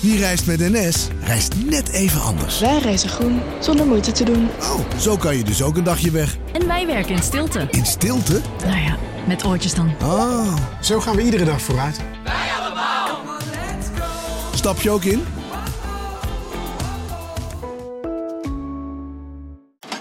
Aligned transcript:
Wie 0.00 0.18
reist 0.18 0.46
met 0.46 0.58
NS, 0.58 1.08
reist 1.20 1.54
net 1.64 1.88
even 1.88 2.20
anders. 2.20 2.60
Wij 2.60 2.78
reizen 2.78 3.08
groen, 3.08 3.40
zonder 3.60 3.86
moeite 3.86 4.12
te 4.12 4.24
doen. 4.24 4.48
Oh, 4.60 4.80
zo 4.98 5.16
kan 5.16 5.36
je 5.36 5.44
dus 5.44 5.62
ook 5.62 5.76
een 5.76 5.84
dagje 5.84 6.10
weg. 6.10 6.36
En 6.52 6.66
wij 6.66 6.86
werken 6.86 7.14
in 7.14 7.22
stilte. 7.22 7.68
In 7.70 7.86
stilte? 7.86 8.40
Nou 8.66 8.80
ja, 8.80 8.96
met 9.26 9.44
oortjes 9.44 9.74
dan. 9.74 9.92
Ah. 10.00 10.56
Zo 10.80 11.00
gaan 11.00 11.16
we 11.16 11.22
iedere 11.22 11.44
dag 11.44 11.62
vooruit. 11.62 12.00
Stap 14.54 14.80
je 14.80 14.90
ook 14.90 15.04
in? 15.04 15.24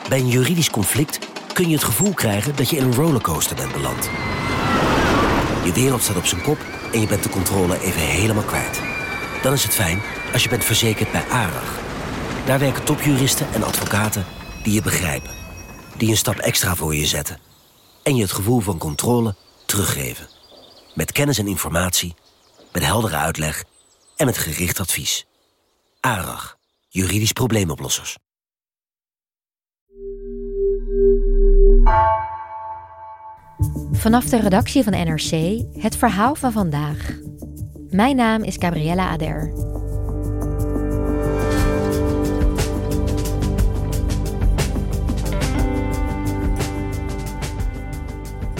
Bij 0.09 0.19
een 0.19 0.29
juridisch 0.29 0.69
conflict 0.69 1.19
kun 1.53 1.67
je 1.67 1.75
het 1.75 1.83
gevoel 1.83 2.13
krijgen 2.13 2.55
dat 2.55 2.69
je 2.69 2.77
in 2.77 2.83
een 2.83 2.95
rollercoaster 2.95 3.55
bent 3.55 3.71
beland. 3.71 4.09
Je 5.63 5.71
wereld 5.73 6.03
staat 6.03 6.17
op 6.17 6.25
zijn 6.25 6.41
kop 6.41 6.57
en 6.93 7.01
je 7.01 7.07
bent 7.07 7.23
de 7.23 7.29
controle 7.29 7.81
even 7.81 8.01
helemaal 8.01 8.43
kwijt. 8.43 8.86
Dan 9.41 9.53
is 9.53 9.63
het 9.63 9.73
fijn 9.73 10.01
als 10.33 10.43
je 10.43 10.49
bent 10.49 10.63
verzekerd 10.63 11.11
bij 11.11 11.23
ARAG. 11.29 11.79
Daar 12.45 12.59
werken 12.59 12.83
topjuristen 12.83 13.47
en 13.53 13.63
advocaten 13.63 14.25
die 14.63 14.73
je 14.73 14.81
begrijpen. 14.81 15.31
Die 15.97 16.09
een 16.09 16.17
stap 16.17 16.35
extra 16.35 16.75
voor 16.75 16.95
je 16.95 17.05
zetten. 17.05 17.39
En 18.03 18.15
je 18.15 18.21
het 18.21 18.31
gevoel 18.31 18.59
van 18.59 18.77
controle 18.77 19.35
teruggeven. 19.65 20.27
Met 20.93 21.11
kennis 21.11 21.37
en 21.37 21.47
informatie, 21.47 22.15
met 22.71 22.85
heldere 22.85 23.15
uitleg 23.15 23.63
en 24.15 24.25
met 24.25 24.37
gericht 24.37 24.79
advies. 24.79 25.25
ARAG, 25.99 26.57
juridisch 26.87 27.31
probleemoplossers. 27.31 28.17
Vanaf 33.91 34.25
de 34.25 34.39
redactie 34.39 34.83
van 34.83 34.93
NRC 34.93 35.61
het 35.81 35.97
verhaal 35.97 36.35
van 36.35 36.51
vandaag. 36.51 37.19
Mijn 37.91 38.15
naam 38.15 38.43
is 38.43 38.55
Gabriella 38.59 39.09
Ader. 39.09 39.51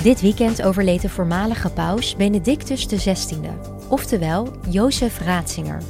Dit 0.04 0.22
weekend 0.22 0.62
overleed 0.62 1.02
de 1.02 1.10
voormalige 1.10 1.70
paus 1.70 2.16
Benedictus 2.16 2.86
XVI, 2.86 3.38
oftewel 3.90 4.48
Jozef 4.70 5.20
Ratzinger. 5.20 5.82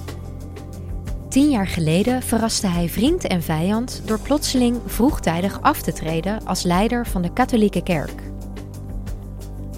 Tien 1.29 1.49
jaar 1.49 1.67
geleden 1.67 2.21
verraste 2.21 2.67
hij 2.67 2.89
vriend 2.89 3.23
en 3.23 3.41
vijand 3.41 4.01
door 4.05 4.19
plotseling 4.19 4.77
vroegtijdig 4.85 5.61
af 5.61 5.81
te 5.81 5.93
treden 5.93 6.45
als 6.45 6.63
leider 6.63 7.07
van 7.07 7.21
de 7.21 7.33
katholieke 7.33 7.83
kerk. 7.83 8.21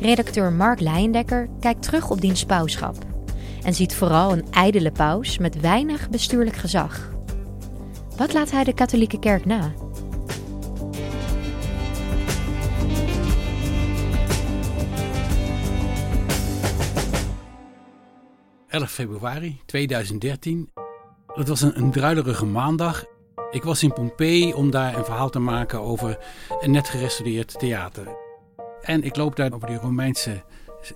Redacteur 0.02 0.52
Mark 0.52 0.80
Leijendekker 0.80 1.50
kijkt 1.60 1.82
terug 1.82 2.10
op 2.10 2.22
diens 2.22 2.46
pauschap 2.46 3.09
en 3.70 3.76
ziet 3.76 3.96
vooral 3.96 4.32
een 4.32 4.52
ijdele 4.52 4.92
paus 4.92 5.38
met 5.38 5.60
weinig 5.60 6.10
bestuurlijk 6.10 6.56
gezag. 6.56 7.10
Wat 8.18 8.34
laat 8.34 8.52
hij 8.52 8.64
de 8.64 8.74
katholieke 8.74 9.20
kerk 9.20 9.46
na? 9.46 9.74
...11 18.70 18.82
februari 18.88 19.62
2013. 19.66 20.70
Het 21.28 21.48
was 21.48 21.62
een, 21.62 21.92
druilerige 21.92 22.46
maandag. 22.46 23.06
Ik 23.52 23.64
was 23.64 23.84
in 23.84 23.94
Pompeii 23.94 24.54
om 24.54 24.72
daar 24.72 24.98
een 24.98 25.06
verhaal 25.06 25.30
te 25.30 25.40
maken 25.40 25.82
over 25.82 26.18
een 26.60 26.72
net 26.72 26.90
gerestaureerd 26.90 27.60
theater. 27.60 28.08
En 28.82 29.04
ik 29.04 29.16
loop 29.16 29.36
daar 29.36 29.54
over 29.54 29.68
die 29.68 29.78
Romeinse 29.78 30.44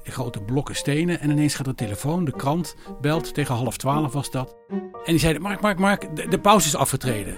grote 0.03 0.41
blokken 0.41 0.75
stenen. 0.75 1.19
En 1.19 1.29
ineens 1.29 1.55
gaat 1.55 1.65
de 1.65 1.75
telefoon, 1.75 2.25
de 2.25 2.31
krant, 2.31 2.75
belt. 3.01 3.33
Tegen 3.33 3.55
half 3.55 3.77
twaalf 3.77 4.13
was 4.13 4.31
dat. 4.31 4.55
En 4.69 4.89
die 5.05 5.17
zeiden, 5.17 5.41
Mark, 5.41 5.61
Mark, 5.61 5.79
Mark, 5.79 6.15
de, 6.15 6.27
de 6.27 6.39
paus 6.39 6.65
is 6.65 6.75
afgetreden. 6.75 7.37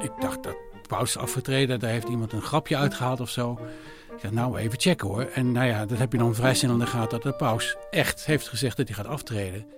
Ik 0.00 0.12
dacht, 0.20 0.42
dat 0.42 0.56
paus 0.86 1.08
is 1.08 1.16
afgetreden. 1.16 1.80
Daar 1.80 1.90
heeft 1.90 2.08
iemand 2.08 2.32
een 2.32 2.42
grapje 2.42 2.76
uitgehaald 2.76 3.20
of 3.20 3.30
zo. 3.30 3.58
Ik 4.14 4.22
dacht, 4.22 4.34
nou, 4.34 4.58
even 4.58 4.80
checken 4.80 5.08
hoor. 5.08 5.24
En 5.34 5.52
nou 5.52 5.66
ja, 5.66 5.86
dat 5.86 5.98
heb 5.98 6.12
je 6.12 6.18
dan 6.18 6.34
vrij 6.34 6.54
snel 6.54 6.72
in 6.72 6.78
de 6.78 6.86
gaten 6.86 7.10
dat 7.10 7.22
de 7.22 7.32
paus 7.32 7.76
echt 7.90 8.26
heeft 8.26 8.48
gezegd 8.48 8.76
dat 8.76 8.86
hij 8.86 8.96
gaat 8.96 9.06
aftreden. 9.06 9.77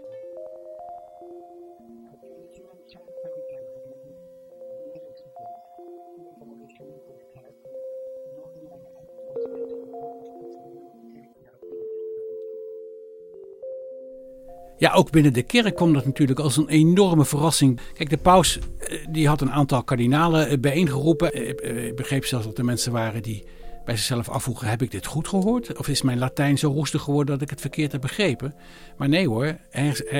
Ja, 14.80 14.92
ook 14.92 15.10
binnen 15.10 15.32
de 15.32 15.42
kerk 15.42 15.74
kwam 15.74 15.92
dat 15.92 16.04
natuurlijk 16.04 16.41
als 16.41 16.56
een 16.56 16.68
enorme 16.68 17.24
verrassing. 17.24 17.80
Kijk, 17.94 18.10
de 18.10 18.16
paus 18.16 18.58
eh, 18.78 19.06
die 19.10 19.28
had 19.28 19.41
een 19.41 19.50
aantal 19.50 19.82
kardinalen 19.82 20.48
eh, 20.48 20.58
bijeengeroepen. 20.58 21.32
Eh, 21.32 21.86
Ik 21.86 21.96
begreep 21.96 22.24
zelfs 22.24 22.46
dat 22.46 22.58
er 22.58 22.64
mensen 22.64 22.92
waren 22.92 23.22
die 23.22 23.44
bij 23.84 23.96
zichzelf 23.96 24.28
afvroegen: 24.28 24.68
heb 24.68 24.82
ik 24.82 24.91
dit 24.91 25.06
goed 25.06 25.28
gehoord? 25.28 25.78
Of 25.78 25.88
is 25.88 26.02
mijn 26.02 26.18
Latijn 26.18 26.58
zo 26.58 26.70
roestig 26.70 27.02
geworden 27.02 27.34
dat 27.34 27.42
ik 27.42 27.50
het 27.50 27.60
verkeerd 27.60 27.92
heb 27.92 28.00
begrepen? 28.00 28.54
Maar 28.96 29.08
nee 29.08 29.28
hoor, 29.28 29.56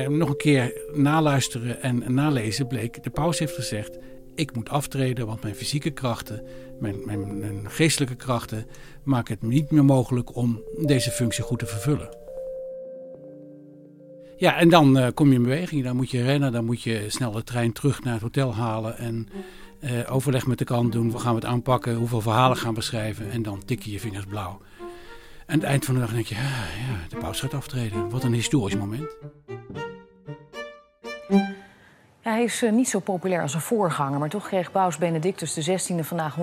nog 0.09 0.29
een 0.29 0.37
keer 0.37 0.73
naluisteren 0.95 1.83
en 1.83 2.15
nalezen 2.15 2.67
bleek: 2.67 3.03
de 3.03 3.11
paus 3.11 3.39
heeft 3.39 3.55
gezegd: 3.55 3.99
ik 4.35 4.55
moet 4.55 4.69
aftreden, 4.69 5.27
want 5.27 5.43
mijn 5.43 5.55
fysieke 5.55 5.91
krachten, 5.91 6.43
mijn, 6.81 6.97
mijn, 7.05 7.39
mijn 7.39 7.71
geestelijke 7.71 8.17
krachten, 8.17 8.67
maken 9.03 9.35
het 9.35 9.51
niet 9.51 9.71
meer 9.71 9.85
mogelijk 9.85 10.37
om 10.37 10.63
deze 10.79 11.11
functie 11.11 11.45
goed 11.45 11.59
te 11.59 11.67
vervullen. 11.67 12.20
Ja, 14.41 14.57
en 14.57 14.69
dan 14.69 14.99
uh, 14.99 15.07
kom 15.15 15.29
je 15.29 15.35
in 15.35 15.43
beweging. 15.43 15.85
Dan 15.85 15.97
moet 15.97 16.11
je 16.11 16.23
rennen, 16.23 16.53
dan 16.53 16.65
moet 16.65 16.83
je 16.83 17.05
snel 17.09 17.31
de 17.31 17.45
trein 17.45 17.73
terug 17.73 18.03
naar 18.03 18.13
het 18.13 18.23
hotel 18.23 18.55
halen 18.55 18.99
en 18.99 19.29
uh, 19.81 20.13
overleg 20.13 20.47
met 20.47 20.59
de 20.59 20.65
kant 20.65 20.93
doen. 20.93 21.11
Hoe 21.11 21.21
gaan 21.21 21.35
we 21.35 21.41
het 21.41 21.49
aanpakken? 21.49 21.95
Hoeveel 21.95 22.21
verhalen 22.21 22.57
gaan 22.57 22.75
we 22.75 22.81
schrijven? 22.81 23.31
En 23.31 23.43
dan 23.43 23.65
tik 23.65 23.83
je 23.83 23.91
je 23.91 24.01
vingers 24.01 24.25
blauw. 24.25 24.61
En 24.79 24.87
aan 25.47 25.59
het 25.59 25.63
eind 25.63 25.85
van 25.85 25.95
de 25.95 26.01
dag 26.01 26.13
denk 26.13 26.27
je, 26.27 26.35
ja, 26.35 26.41
ja 26.41 27.09
de 27.09 27.17
paus 27.17 27.41
gaat 27.41 27.55
aftreden. 27.55 28.11
Wat 28.11 28.25
een 28.25 28.33
historisch 28.33 28.77
moment. 28.77 29.17
Hij 32.21 32.43
is 32.43 32.63
uh, 32.63 32.73
niet 32.73 32.89
zo 32.89 32.99
populair 32.99 33.43
als 33.43 33.51
zijn 33.51 33.63
voorganger, 33.63 34.19
maar 34.19 34.29
toch 34.29 34.47
kreeg 34.47 34.71
paus 34.71 34.99
Benedictus 34.99 35.55
XVI 35.55 36.03
vandaag 36.03 36.37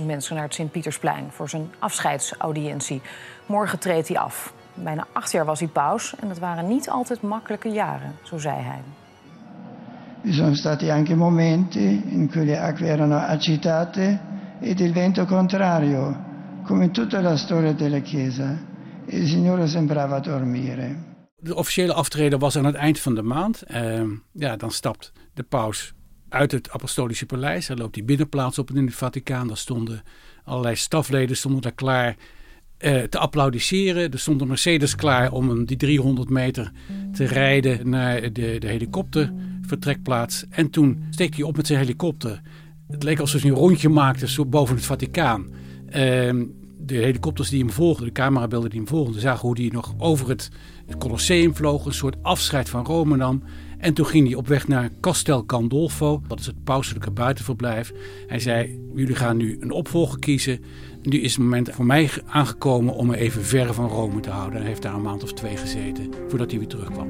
150.000 0.00 0.06
mensen 0.06 0.34
naar 0.34 0.44
het 0.44 0.54
Sint-Pietersplein 0.54 1.30
voor 1.30 1.48
zijn 1.48 1.70
afscheidsaudiëntie. 1.78 3.00
Morgen 3.46 3.78
treedt 3.78 4.08
hij 4.08 4.18
af. 4.18 4.52
Bijna 4.84 5.06
acht 5.12 5.32
jaar 5.32 5.44
was 5.44 5.60
hij 5.60 5.68
paus 5.68 6.14
en 6.20 6.28
dat 6.28 6.38
waren 6.38 6.68
niet 6.68 6.90
altijd 6.90 7.22
makkelijke 7.22 7.68
jaren, 7.68 8.16
zo 8.22 8.38
zei 8.38 8.60
hij. 8.60 8.82
Vi 10.22 10.32
sono 10.32 10.54
stati 10.54 10.90
anche 10.90 11.16
momenti 11.16 12.02
in 12.10 12.28
cui 12.28 12.44
le 12.44 12.60
acque 12.60 12.86
erano 12.86 13.16
agitate 13.16 14.20
ed 14.60 14.80
il 14.80 14.92
vento 14.92 15.24
contrario, 15.24 16.16
come 16.64 16.84
in 16.84 16.90
tutta 16.90 17.20
la 17.20 17.36
storia 17.36 17.72
della 17.72 18.00
Chiesa. 18.00 18.58
Il 19.06 19.28
Signore 19.28 19.66
sembrava 19.66 20.20
dormire. 20.20 20.96
De 21.36 21.54
officiële 21.54 21.94
aftreden 21.94 22.38
was 22.38 22.56
aan 22.56 22.64
het 22.64 22.74
eind 22.74 23.00
van 23.00 23.14
de 23.14 23.22
maand. 23.22 23.62
Uh, 23.68 24.02
ja, 24.32 24.56
dan 24.56 24.70
stapt 24.70 25.12
de 25.34 25.42
paus 25.42 25.94
uit 26.28 26.52
het 26.52 26.70
apostolische 26.70 27.26
paleis. 27.26 27.66
Dan 27.66 27.78
loopt 27.78 27.94
hij 27.94 28.04
binnenplaats 28.04 28.58
op 28.58 28.70
in 28.70 28.86
het 28.86 28.94
Vaticaan. 28.94 29.48
Daar 29.48 29.56
stonden 29.56 30.02
allerlei 30.44 30.76
stafleden 30.76 31.36
stonden 31.36 31.62
daar 31.62 31.72
klaar 31.72 32.16
uh, 32.80 33.02
te 33.02 33.18
applaudisseren. 33.18 34.12
Er 34.12 34.18
stond 34.18 34.40
een 34.40 34.48
Mercedes 34.48 34.94
klaar 34.94 35.32
om 35.32 35.64
die 35.64 35.76
300 35.76 36.28
meter 36.28 36.72
te 37.12 37.24
rijden 37.24 37.88
naar 37.88 38.20
de, 38.20 38.56
de 38.58 38.66
helikoptervertrekplaats. 38.66 40.44
En 40.50 40.70
toen 40.70 41.02
steekt 41.10 41.36
hij 41.36 41.44
op 41.44 41.56
met 41.56 41.66
zijn 41.66 41.78
helikopter. 41.78 42.40
Het 42.90 43.02
leek 43.02 43.18
alsof 43.18 43.40
hij 43.40 43.50
een 43.50 43.56
rondje 43.56 43.88
maakte 43.88 44.28
zo 44.28 44.46
boven 44.46 44.76
het 44.76 44.84
Vaticaan. 44.84 45.46
Uh, 45.86 46.32
de 46.78 46.96
helikopters 46.96 47.48
die 47.48 47.60
hem 47.60 47.70
volgden, 47.70 48.06
de 48.06 48.12
camerabeelden 48.12 48.70
die 48.70 48.78
hem 48.78 48.88
volgden, 48.88 49.20
zagen 49.20 49.46
hoe 49.46 49.60
hij 49.60 49.70
nog 49.72 49.94
over 49.98 50.28
het, 50.28 50.50
het 50.86 50.98
Colosseum 50.98 51.56
vloog. 51.56 51.86
Een 51.86 51.92
soort 51.92 52.16
afscheid 52.22 52.68
van 52.68 52.84
Rome 52.84 53.16
nam. 53.16 53.42
En 53.80 53.94
toen 53.94 54.06
ging 54.06 54.26
hij 54.26 54.36
op 54.36 54.46
weg 54.46 54.68
naar 54.68 54.90
Castel 55.00 55.44
Gandolfo, 55.46 56.22
dat 56.26 56.40
is 56.40 56.46
het 56.46 56.64
pauselijke 56.64 57.10
buitenverblijf. 57.10 57.92
Hij 58.26 58.38
zei, 58.38 58.80
jullie 58.94 59.14
gaan 59.14 59.36
nu 59.36 59.56
een 59.60 59.70
opvolger 59.70 60.18
kiezen. 60.18 60.64
Nu 61.02 61.20
is 61.20 61.32
het 61.32 61.42
moment 61.42 61.70
voor 61.70 61.84
mij 61.86 62.10
aangekomen 62.26 62.94
om 62.94 63.06
me 63.06 63.16
even 63.16 63.44
ver 63.44 63.74
van 63.74 63.88
Rome 63.88 64.20
te 64.20 64.30
houden. 64.30 64.58
Hij 64.58 64.68
heeft 64.68 64.82
daar 64.82 64.94
een 64.94 65.02
maand 65.02 65.22
of 65.22 65.32
twee 65.32 65.56
gezeten 65.56 66.10
voordat 66.28 66.50
hij 66.50 66.58
weer 66.58 66.68
terugkwam. 66.68 67.08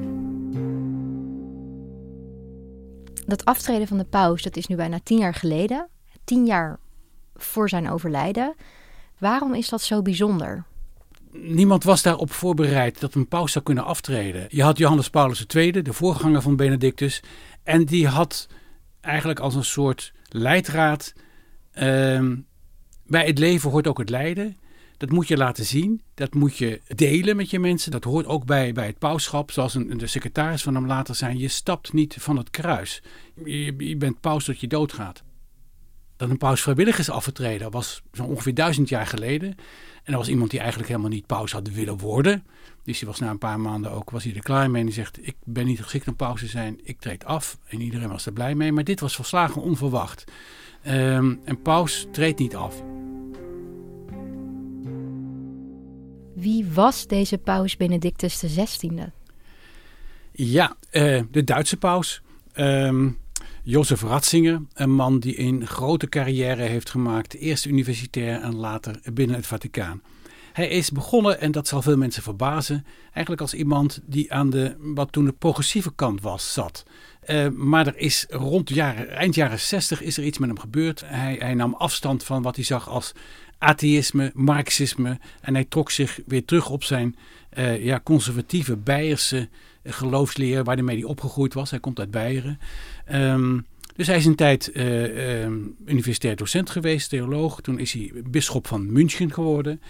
Dat 3.25 3.45
aftreden 3.45 3.87
van 3.87 3.97
de 3.97 4.05
paus, 4.05 4.41
dat 4.41 4.57
is 4.57 4.67
nu 4.67 4.75
bijna 4.75 4.99
tien 5.03 5.17
jaar 5.17 5.33
geleden. 5.33 5.87
Tien 6.23 6.45
jaar 6.45 6.79
voor 7.35 7.69
zijn 7.69 7.89
overlijden. 7.89 8.55
Waarom 9.17 9.53
is 9.53 9.69
dat 9.69 9.81
zo 9.81 10.01
bijzonder? 10.01 10.65
Niemand 11.33 11.83
was 11.83 12.01
daarop 12.01 12.31
voorbereid 12.31 12.99
dat 12.99 13.13
een 13.13 13.27
paus 13.27 13.51
zou 13.51 13.65
kunnen 13.65 13.83
aftreden. 13.83 14.45
Je 14.49 14.63
had 14.63 14.77
Johannes 14.77 15.09
Paulus 15.09 15.45
II, 15.45 15.71
de 15.71 15.93
voorganger 15.93 16.41
van 16.41 16.55
Benedictus. 16.55 17.23
En 17.63 17.85
die 17.85 18.07
had 18.07 18.47
eigenlijk 19.01 19.39
als 19.39 19.55
een 19.55 19.65
soort 19.65 20.13
leidraad... 20.29 21.13
Uh, 21.73 22.31
bij 23.05 23.25
het 23.25 23.39
leven 23.39 23.69
hoort 23.69 23.87
ook 23.87 23.97
het 23.97 24.09
lijden. 24.09 24.57
Dat 24.97 25.09
moet 25.09 25.27
je 25.27 25.37
laten 25.37 25.65
zien. 25.65 26.01
Dat 26.13 26.33
moet 26.33 26.57
je 26.57 26.81
delen 26.87 27.35
met 27.35 27.49
je 27.49 27.59
mensen. 27.59 27.91
Dat 27.91 28.03
hoort 28.03 28.25
ook 28.25 28.45
bij, 28.45 28.73
bij 28.73 28.85
het 28.85 28.97
pauschap. 28.97 29.51
Zoals 29.51 29.75
een, 29.75 29.97
de 29.97 30.07
secretaris 30.07 30.63
van 30.63 30.75
hem 30.75 30.87
later 30.87 31.15
zei. 31.15 31.37
Je 31.37 31.47
stapt 31.47 31.93
niet 31.93 32.15
van 32.19 32.37
het 32.37 32.49
kruis. 32.49 33.03
Je, 33.45 33.75
je 33.77 33.97
bent 33.97 34.19
paus 34.19 34.45
tot 34.45 34.59
je 34.59 34.67
doodgaat. 34.67 35.23
Dat 36.21 36.29
een 36.29 36.37
paus 36.37 36.61
vrijwillig 36.61 36.99
is 36.99 37.09
afgetreden 37.09 37.71
was 37.71 38.01
zo 38.13 38.23
ongeveer 38.23 38.53
duizend 38.53 38.89
jaar 38.89 39.07
geleden. 39.07 39.49
En 40.03 40.13
er 40.13 40.17
was 40.17 40.27
iemand 40.27 40.49
die 40.49 40.59
eigenlijk 40.59 40.89
helemaal 40.89 41.11
niet 41.11 41.25
paus 41.25 41.51
had 41.51 41.69
willen 41.69 41.97
worden. 41.97 42.43
Dus 42.83 42.99
die 42.99 43.07
was 43.07 43.19
na 43.19 43.29
een 43.29 43.37
paar 43.37 43.59
maanden 43.59 43.91
ook 43.91 44.09
was 44.09 44.23
hij 44.23 44.35
er 44.35 44.41
klaar 44.41 44.69
mee. 44.71 44.79
En 44.79 44.85
die 44.85 44.95
zegt, 44.95 45.27
ik 45.27 45.35
ben 45.43 45.65
niet 45.65 45.81
geschikt 45.81 46.07
om 46.07 46.15
paus 46.15 46.39
te 46.39 46.47
zijn. 46.47 46.79
Ik 46.83 46.99
treed 46.99 47.25
af. 47.25 47.57
En 47.67 47.81
iedereen 47.81 48.09
was 48.09 48.25
er 48.25 48.33
blij 48.33 48.55
mee. 48.55 48.71
Maar 48.71 48.83
dit 48.83 48.99
was 48.99 49.15
volslagen 49.15 49.61
onverwacht. 49.61 50.23
Um, 50.87 51.41
en 51.43 51.61
paus 51.61 52.07
treedt 52.11 52.39
niet 52.39 52.55
af. 52.55 52.83
Wie 56.33 56.67
was 56.73 57.07
deze 57.07 57.37
paus 57.37 57.77
Benedictus 57.77 58.37
XVI? 58.37 58.91
Ja, 60.31 60.75
uh, 60.91 61.21
de 61.31 61.43
Duitse 61.43 61.77
paus. 61.77 62.21
Um, 62.55 63.20
Jozef 63.63 64.01
Ratzinger, 64.01 64.61
een 64.73 64.91
man 64.91 65.19
die 65.19 65.39
een 65.39 65.67
grote 65.67 66.09
carrière 66.09 66.61
heeft 66.61 66.89
gemaakt. 66.89 67.33
Eerst 67.33 67.65
universitair 67.65 68.41
en 68.41 68.55
later 68.55 68.99
binnen 69.13 69.35
het 69.35 69.45
Vaticaan. 69.45 70.01
Hij 70.53 70.67
is 70.67 70.91
begonnen, 70.91 71.39
en 71.39 71.51
dat 71.51 71.67
zal 71.67 71.81
veel 71.81 71.97
mensen 71.97 72.23
verbazen, 72.23 72.85
eigenlijk 73.03 73.41
als 73.41 73.53
iemand 73.53 74.01
die 74.05 74.33
aan 74.33 74.49
de, 74.49 74.75
wat 74.79 75.11
toen 75.11 75.25
de 75.25 75.31
progressieve 75.31 75.93
kant 75.95 76.21
was, 76.21 76.53
zat. 76.53 76.85
Uh, 77.25 77.47
maar 77.47 77.87
er 77.87 77.97
is 77.97 78.25
rond 78.29 78.69
jaren, 78.69 79.09
eind 79.09 79.35
jaren 79.35 79.59
60 79.59 80.01
is 80.01 80.17
er 80.17 80.23
iets 80.23 80.37
met 80.37 80.49
hem 80.49 80.59
gebeurd. 80.59 81.03
Hij, 81.05 81.35
hij 81.39 81.53
nam 81.53 81.73
afstand 81.73 82.23
van 82.23 82.41
wat 82.41 82.55
hij 82.55 82.65
zag 82.65 82.89
als 82.89 83.13
atheïsme, 83.57 84.31
marxisme. 84.33 85.19
En 85.41 85.53
hij 85.53 85.65
trok 85.65 85.91
zich 85.91 86.19
weer 86.25 86.45
terug 86.45 86.69
op 86.69 86.83
zijn 86.83 87.15
uh, 87.57 87.83
ja, 87.83 88.01
conservatieve 88.03 88.77
Beierse 88.77 89.49
geloofsleer 89.83 90.63
waar 90.63 90.77
hij 90.77 91.03
opgegroeid 91.03 91.53
was. 91.53 91.69
Hij 91.69 91.79
komt 91.79 91.99
uit 91.99 92.11
Beieren. 92.11 92.59
Um, 93.13 93.65
dus 93.95 94.07
hij 94.07 94.17
is 94.17 94.25
een 94.25 94.35
tijd 94.35 94.71
uh, 94.73 95.45
universitair 95.85 96.35
docent 96.35 96.69
geweest, 96.69 97.09
theoloog. 97.09 97.61
Toen 97.61 97.79
is 97.79 97.93
hij 97.93 98.11
bisschop 98.29 98.67
van 98.67 98.91
München 98.91 99.33
geworden. 99.33 99.81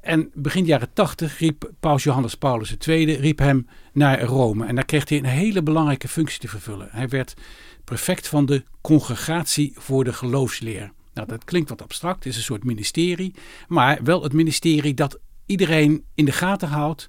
En 0.00 0.30
begin 0.34 0.64
jaren 0.64 0.92
tachtig 0.92 1.38
riep 1.38 1.70
paus 1.80 2.02
Johannes 2.02 2.34
Paulus 2.34 2.76
II 2.86 3.34
hem 3.36 3.66
naar 3.92 4.22
Rome. 4.22 4.66
En 4.66 4.74
daar 4.74 4.84
kreeg 4.84 5.08
hij 5.08 5.18
een 5.18 5.24
hele 5.24 5.62
belangrijke 5.62 6.08
functie 6.08 6.40
te 6.40 6.48
vervullen. 6.48 6.88
Hij 6.90 7.08
werd 7.08 7.34
prefect 7.84 8.28
van 8.28 8.46
de 8.46 8.64
Congregatie 8.80 9.72
voor 9.74 10.04
de 10.04 10.12
Geloofsleer. 10.12 10.92
Nou, 11.14 11.28
dat 11.28 11.44
klinkt 11.44 11.68
wat 11.68 11.82
abstract, 11.82 12.24
het 12.24 12.32
is 12.32 12.36
een 12.36 12.42
soort 12.42 12.64
ministerie. 12.64 13.34
Maar 13.68 13.98
wel 14.02 14.22
het 14.22 14.32
ministerie 14.32 14.94
dat 14.94 15.18
iedereen 15.46 16.04
in 16.14 16.24
de 16.24 16.32
gaten 16.32 16.68
houdt. 16.68 17.08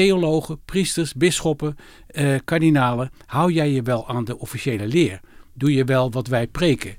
Theologen, 0.00 0.60
priesters, 0.64 1.14
bisschoppen, 1.14 1.76
eh, 2.06 2.34
kardinalen. 2.44 3.10
Hou 3.26 3.52
jij 3.52 3.70
je 3.70 3.82
wel 3.82 4.08
aan 4.08 4.24
de 4.24 4.38
officiële 4.38 4.86
leer? 4.86 5.20
Doe 5.54 5.72
je 5.72 5.84
wel 5.84 6.10
wat 6.10 6.26
wij 6.26 6.46
preken? 6.46 6.96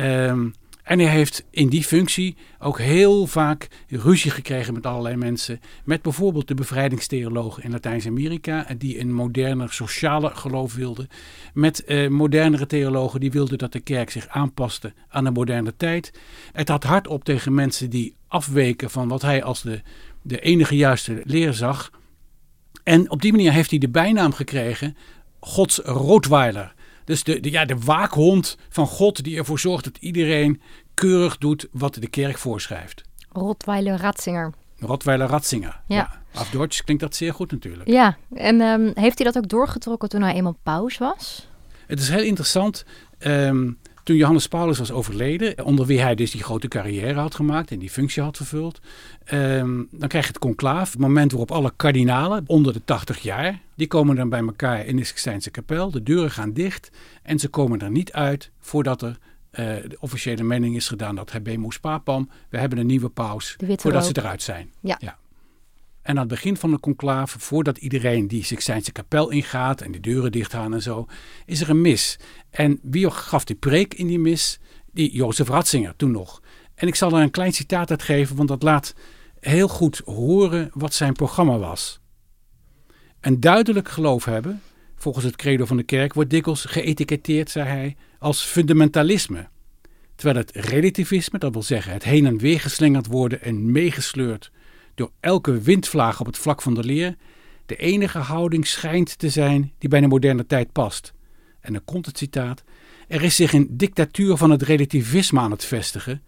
Um, 0.00 0.54
en 0.82 0.98
hij 0.98 1.08
heeft 1.08 1.44
in 1.50 1.68
die 1.68 1.84
functie 1.84 2.36
ook 2.58 2.78
heel 2.78 3.26
vaak 3.26 3.68
ruzie 3.88 4.30
gekregen 4.30 4.74
met 4.74 4.86
allerlei 4.86 5.16
mensen. 5.16 5.60
Met 5.84 6.02
bijvoorbeeld 6.02 6.48
de 6.48 6.54
bevrijdingstheologen 6.54 7.62
in 7.62 7.70
Latijns-Amerika, 7.70 8.66
die 8.78 9.00
een 9.00 9.12
moderner 9.12 9.72
sociale 9.72 10.30
geloof 10.34 10.74
wilden. 10.74 11.08
Met 11.54 11.84
eh, 11.84 12.08
modernere 12.08 12.66
theologen 12.66 13.20
die 13.20 13.30
wilden 13.30 13.58
dat 13.58 13.72
de 13.72 13.80
kerk 13.80 14.10
zich 14.10 14.28
aanpaste 14.28 14.92
aan 15.08 15.24
de 15.24 15.30
moderne 15.30 15.74
tijd. 15.76 16.12
Het 16.52 16.68
had 16.68 16.84
hard 16.84 17.06
op 17.06 17.24
tegen 17.24 17.54
mensen 17.54 17.90
die 17.90 18.14
afweken 18.28 18.90
van 18.90 19.08
wat 19.08 19.22
hij 19.22 19.42
als 19.42 19.62
de, 19.62 19.80
de 20.22 20.40
enige 20.40 20.76
juiste 20.76 21.20
leer 21.24 21.52
zag. 21.52 21.90
En 22.82 23.10
op 23.10 23.22
die 23.22 23.32
manier 23.32 23.52
heeft 23.52 23.70
hij 23.70 23.78
de 23.78 23.88
bijnaam 23.88 24.32
gekregen 24.32 24.96
Gods 25.40 25.78
Rottweiler. 25.78 26.74
Dus 27.04 27.24
de, 27.24 27.40
de, 27.40 27.50
ja, 27.50 27.64
de 27.64 27.76
waakhond 27.78 28.58
van 28.68 28.86
God 28.86 29.24
die 29.24 29.36
ervoor 29.38 29.58
zorgt 29.58 29.84
dat 29.84 29.96
iedereen 29.96 30.60
keurig 30.94 31.38
doet 31.38 31.68
wat 31.72 31.94
de 31.94 32.08
kerk 32.08 32.38
voorschrijft. 32.38 33.02
Rottweiler 33.32 34.00
Ratzinger. 34.00 34.52
Rottweiler 34.78 35.26
Ratzinger. 35.28 35.80
Ja. 35.86 35.96
ja. 35.96 36.20
Af 36.40 36.50
Duits 36.50 36.84
klinkt 36.84 37.02
dat 37.02 37.14
zeer 37.14 37.34
goed 37.34 37.50
natuurlijk. 37.50 37.88
Ja, 37.88 38.16
en 38.34 38.60
um, 38.60 38.92
heeft 38.94 39.18
hij 39.18 39.32
dat 39.32 39.36
ook 39.36 39.48
doorgetrokken 39.48 40.08
toen 40.08 40.22
hij 40.22 40.34
eenmaal 40.34 40.58
paus 40.62 40.98
was? 40.98 41.48
Het 41.86 42.00
is 42.00 42.08
heel 42.08 42.22
interessant. 42.22 42.84
Um, 43.18 43.78
toen 44.02 44.16
Johannes 44.16 44.48
Paulus 44.48 44.78
was 44.78 44.92
overleden, 44.92 45.64
onder 45.64 45.86
wie 45.86 46.00
hij 46.00 46.14
dus 46.14 46.30
die 46.30 46.42
grote 46.42 46.68
carrière 46.68 47.20
had 47.20 47.34
gemaakt 47.34 47.70
en 47.70 47.78
die 47.78 47.90
functie 47.90 48.22
had 48.22 48.36
vervuld, 48.36 48.80
um, 49.32 49.88
dan 49.90 50.08
krijg 50.08 50.24
je 50.24 50.30
het 50.32 50.40
conclaaf, 50.40 50.90
het 50.90 51.00
moment 51.00 51.30
waarop 51.30 51.50
alle 51.50 51.72
kardinalen 51.76 52.44
onder 52.46 52.72
de 52.72 52.84
80 52.84 53.18
jaar, 53.18 53.60
die 53.74 53.86
komen 53.86 54.16
dan 54.16 54.28
bij 54.28 54.40
elkaar 54.40 54.86
in 54.86 54.96
de 54.96 55.04
Sixtijnse 55.04 55.50
kapel, 55.50 55.90
de 55.90 56.02
deuren 56.02 56.30
gaan 56.30 56.52
dicht 56.52 56.90
en 57.22 57.38
ze 57.38 57.48
komen 57.48 57.80
er 57.80 57.90
niet 57.90 58.12
uit 58.12 58.50
voordat 58.60 59.02
er 59.02 59.18
uh, 59.52 59.66
de 59.88 59.96
officiële 60.00 60.42
mening 60.42 60.76
is 60.76 60.88
gedaan 60.88 61.14
dat 61.14 61.32
habemus 61.32 61.78
papam, 61.78 62.30
we 62.48 62.58
hebben 62.58 62.78
een 62.78 62.86
nieuwe 62.86 63.08
paus, 63.08 63.56
voordat 63.76 64.06
ze 64.06 64.16
eruit 64.16 64.42
zijn. 64.42 64.70
Ja. 64.80 64.96
ja. 65.00 65.18
En 66.02 66.14
aan 66.14 66.16
het 66.16 66.28
begin 66.28 66.56
van 66.56 66.70
de 66.70 66.80
conclave, 66.80 67.38
voordat 67.38 67.78
iedereen 67.78 68.28
die 68.28 68.44
Sixtijnse 68.44 68.92
kapel 68.92 69.30
ingaat 69.30 69.80
en 69.80 69.92
de 69.92 70.00
deuren 70.00 70.32
dicht 70.32 70.52
gaan 70.52 70.74
en 70.74 70.82
zo, 70.82 71.06
is 71.46 71.60
er 71.60 71.70
een 71.70 71.80
mis. 71.80 72.18
En 72.50 72.78
wie 72.82 73.10
gaf 73.10 73.44
die 73.44 73.56
preek 73.56 73.94
in 73.94 74.06
die 74.06 74.18
mis? 74.18 74.58
Die 74.92 75.12
Jozef 75.12 75.48
Ratzinger 75.48 75.96
toen 75.96 76.10
nog. 76.10 76.42
En 76.74 76.88
ik 76.88 76.94
zal 76.94 77.12
er 77.12 77.22
een 77.22 77.30
klein 77.30 77.52
citaat 77.52 77.90
uit 77.90 78.02
geven, 78.02 78.36
want 78.36 78.48
dat 78.48 78.62
laat 78.62 78.94
heel 79.40 79.68
goed 79.68 80.02
horen 80.04 80.70
wat 80.74 80.94
zijn 80.94 81.12
programma 81.12 81.58
was. 81.58 82.00
Een 83.20 83.40
duidelijk 83.40 83.88
geloof 83.88 84.24
hebben, 84.24 84.62
volgens 84.96 85.24
het 85.24 85.36
credo 85.36 85.64
van 85.64 85.76
de 85.76 85.82
kerk, 85.82 86.14
wordt 86.14 86.30
dikwijls 86.30 86.64
geëtiketteerd, 86.64 87.50
zei 87.50 87.68
hij, 87.68 87.96
als 88.18 88.42
fundamentalisme. 88.42 89.48
Terwijl 90.14 90.38
het 90.38 90.56
relativisme, 90.56 91.38
dat 91.38 91.52
wil 91.52 91.62
zeggen 91.62 91.92
het 91.92 92.04
heen 92.04 92.26
en 92.26 92.38
weer 92.38 92.60
geslingerd 92.60 93.06
worden 93.06 93.42
en 93.42 93.72
meegesleurd 93.72 94.50
door 94.94 95.10
elke 95.20 95.60
windvlaag 95.60 96.20
op 96.20 96.26
het 96.26 96.38
vlak 96.38 96.62
van 96.62 96.74
de 96.74 96.84
leer, 96.84 97.16
de 97.66 97.76
enige 97.76 98.18
houding 98.18 98.66
schijnt 98.66 99.18
te 99.18 99.28
zijn 99.28 99.72
die 99.78 99.88
bij 99.88 100.00
de 100.00 100.06
moderne 100.06 100.46
tijd 100.46 100.72
past. 100.72 101.12
En 101.60 101.72
dan 101.72 101.84
komt 101.84 102.06
het 102.06 102.18
citaat: 102.18 102.64
Er 103.08 103.22
is 103.22 103.36
zich 103.36 103.52
een 103.52 103.68
dictatuur 103.70 104.36
van 104.36 104.50
het 104.50 104.62
relativisme 104.62 105.40
aan 105.40 105.50
het 105.50 105.64
vestigen, 105.64 106.22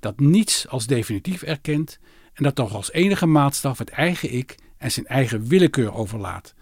dat 0.00 0.20
niets 0.20 0.68
als 0.68 0.86
definitief 0.86 1.42
erkent 1.42 1.98
en 2.32 2.42
dat 2.42 2.54
toch 2.54 2.74
als 2.74 2.92
enige 2.92 3.26
maatstaf 3.26 3.78
het 3.78 3.90
eigen 3.90 4.32
ik 4.32 4.54
en 4.76 4.92
zijn 4.92 5.06
eigen 5.06 5.46
willekeur 5.46 5.94
overlaat. 5.94 6.54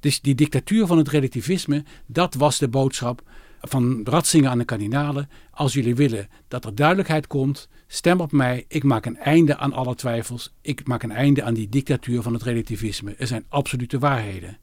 Dus 0.00 0.20
die 0.20 0.34
dictatuur 0.34 0.86
van 0.86 0.98
het 0.98 1.08
relativisme, 1.08 1.84
dat 2.06 2.34
was 2.34 2.58
de 2.58 2.68
boodschap 2.68 3.22
van 3.60 4.00
Ratzinger 4.04 4.50
aan 4.50 4.58
de 4.58 4.64
kardinalen. 4.64 5.28
Als 5.50 5.72
jullie 5.72 5.94
willen 5.94 6.28
dat 6.48 6.64
er 6.64 6.74
duidelijkheid 6.74 7.26
komt, 7.26 7.68
stem 7.86 8.20
op 8.20 8.32
mij. 8.32 8.64
Ik 8.68 8.84
maak 8.84 9.06
een 9.06 9.18
einde 9.18 9.56
aan 9.56 9.72
alle 9.72 9.94
twijfels. 9.94 10.54
Ik 10.60 10.86
maak 10.86 11.02
een 11.02 11.12
einde 11.12 11.42
aan 11.42 11.54
die 11.54 11.68
dictatuur 11.68 12.22
van 12.22 12.32
het 12.32 12.42
relativisme. 12.42 13.14
Er 13.18 13.26
zijn 13.26 13.44
absolute 13.48 13.98
waarheden. 13.98 14.58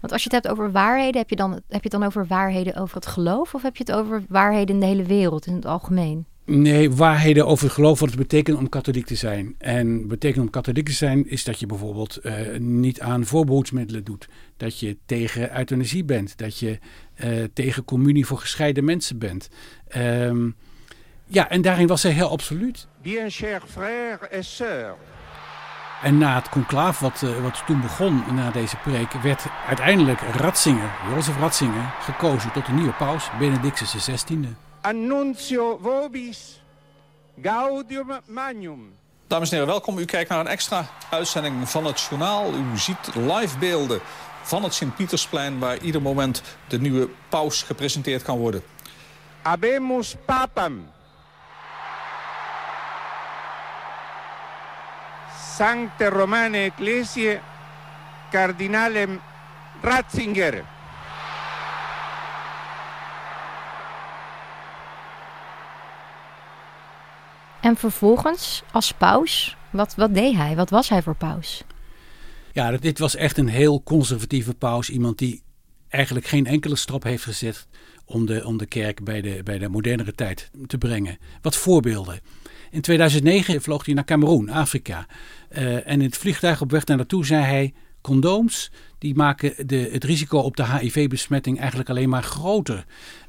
Want 0.00 0.12
als 0.12 0.22
je 0.24 0.30
het 0.34 0.42
hebt 0.42 0.48
over 0.58 0.72
waarheden, 0.72 1.20
heb 1.20 1.30
je, 1.30 1.36
dan, 1.36 1.52
heb 1.52 1.62
je 1.68 1.78
het 1.82 1.90
dan 1.90 2.02
over 2.02 2.26
waarheden 2.26 2.74
over 2.74 2.94
het 2.94 3.06
geloof? 3.06 3.54
Of 3.54 3.62
heb 3.62 3.76
je 3.76 3.84
het 3.86 3.96
over 3.96 4.24
waarheden 4.28 4.74
in 4.74 4.80
de 4.80 4.86
hele 4.86 5.04
wereld, 5.04 5.46
in 5.46 5.54
het 5.54 5.66
algemeen? 5.66 6.26
Nee, 6.52 6.90
waarheden 6.90 7.46
over 7.46 7.64
het 7.64 7.74
geloof, 7.74 8.00
wat 8.00 8.08
het 8.08 8.18
betekent 8.18 8.58
om 8.58 8.68
katholiek 8.68 9.06
te 9.06 9.14
zijn. 9.14 9.54
En 9.58 10.08
betekent 10.08 10.44
om 10.44 10.50
katholiek 10.50 10.86
te 10.86 10.92
zijn 10.92 11.28
is 11.28 11.44
dat 11.44 11.60
je 11.60 11.66
bijvoorbeeld 11.66 12.18
uh, 12.22 12.32
niet 12.58 13.00
aan 13.00 13.24
voorbehoedsmiddelen 13.24 14.04
doet. 14.04 14.28
Dat 14.56 14.80
je 14.80 14.96
tegen 15.06 15.56
euthanasie 15.58 16.04
bent. 16.04 16.38
Dat 16.38 16.58
je 16.58 16.78
uh, 17.24 17.44
tegen 17.52 17.84
communie 17.84 18.26
voor 18.26 18.38
gescheiden 18.38 18.84
mensen 18.84 19.18
bent. 19.18 19.48
Um, 19.96 20.56
ja, 21.26 21.50
en 21.50 21.62
daarin 21.62 21.86
was 21.86 22.02
hij 22.02 22.12
heel 22.12 22.30
absoluut. 22.30 22.86
Bien 23.02 23.30
cher 23.30 23.62
frère 23.66 24.28
et 24.28 24.44
sœur. 24.44 24.94
En 26.02 26.18
na 26.18 26.34
het 26.34 26.48
conclaaf 26.48 26.98
wat, 26.98 27.22
uh, 27.24 27.42
wat 27.42 27.62
toen 27.66 27.80
begon, 27.80 28.22
na 28.34 28.50
deze 28.50 28.76
preek, 28.76 29.12
werd 29.12 29.46
uiteindelijk 29.66 30.20
Ratzinger, 30.20 30.90
Jozef 31.14 31.38
Ratzinger, 31.38 31.94
gekozen 32.00 32.52
tot 32.52 32.66
de 32.66 32.72
nieuwe 32.72 32.92
paus, 32.92 33.30
Benedictus 33.38 33.94
XVI. 33.96 34.69
Annuncio 34.80 35.78
vobis 35.82 36.60
gaudium 37.42 38.20
magnum. 38.26 38.92
Dames 39.26 39.50
en 39.50 39.54
heren, 39.54 39.72
welkom. 39.72 39.98
U 39.98 40.04
kijkt 40.04 40.30
naar 40.30 40.40
een 40.40 40.46
extra 40.46 40.86
uitzending 41.10 41.68
van 41.68 41.84
het 41.84 42.00
journaal. 42.00 42.54
U 42.54 42.78
ziet 42.78 43.14
live 43.14 43.58
beelden 43.58 44.00
van 44.42 44.62
het 44.62 44.74
Sint-Pietersplein... 44.74 45.58
waar 45.58 45.78
ieder 45.78 46.02
moment 46.02 46.42
de 46.68 46.80
nieuwe 46.80 47.08
paus 47.28 47.62
gepresenteerd 47.62 48.22
kan 48.22 48.38
worden. 48.38 48.62
Abemus 49.42 50.16
papam. 50.24 50.90
Sancte 55.56 56.08
Romane 56.08 56.58
Ecclesiae 56.58 57.40
Cardinalem 58.30 59.20
Ratzinger. 59.82 60.64
En 67.60 67.76
vervolgens, 67.76 68.62
als 68.72 68.92
paus, 68.92 69.56
Wat, 69.70 69.94
wat 69.94 70.14
deed 70.14 70.34
hij? 70.34 70.56
Wat 70.56 70.70
was 70.70 70.88
hij 70.88 71.02
voor 71.02 71.14
paus? 71.14 71.64
Ja, 72.52 72.76
dit 72.76 72.98
was 72.98 73.16
echt 73.16 73.38
een 73.38 73.48
heel 73.48 73.82
conservatieve 73.82 74.54
paus. 74.54 74.90
Iemand 74.90 75.18
die 75.18 75.42
eigenlijk 75.88 76.26
geen 76.26 76.46
enkele 76.46 76.76
stap 76.76 77.02
heeft 77.02 77.22
gezet 77.22 77.66
om 78.04 78.26
de, 78.26 78.46
om 78.46 78.58
de 78.58 78.66
kerk 78.66 79.04
bij 79.04 79.20
de, 79.20 79.40
bij 79.44 79.58
de 79.58 79.68
modernere 79.68 80.14
tijd 80.14 80.50
te 80.66 80.78
brengen. 80.78 81.18
Wat 81.42 81.56
voorbeelden. 81.56 82.20
In 82.70 82.80
2009 82.80 83.62
vloog 83.62 83.84
hij 83.84 83.94
naar 83.94 84.04
Cameroen, 84.04 84.48
Afrika. 84.48 85.06
Uh, 85.50 85.74
en 85.74 86.00
in 86.00 86.02
het 86.02 86.16
vliegtuig 86.16 86.60
op 86.60 86.70
weg 86.70 86.84
naar 86.84 86.96
naartoe 86.96 87.26
zei 87.26 87.44
hij: 87.44 87.74
condooms 88.00 88.70
die 88.98 89.14
maken 89.14 89.66
de, 89.66 89.88
het 89.92 90.04
risico 90.04 90.38
op 90.38 90.56
de 90.56 90.66
HIV-besmetting 90.66 91.58
eigenlijk 91.58 91.88
alleen 91.88 92.08
maar 92.08 92.22
groter. 92.22 92.84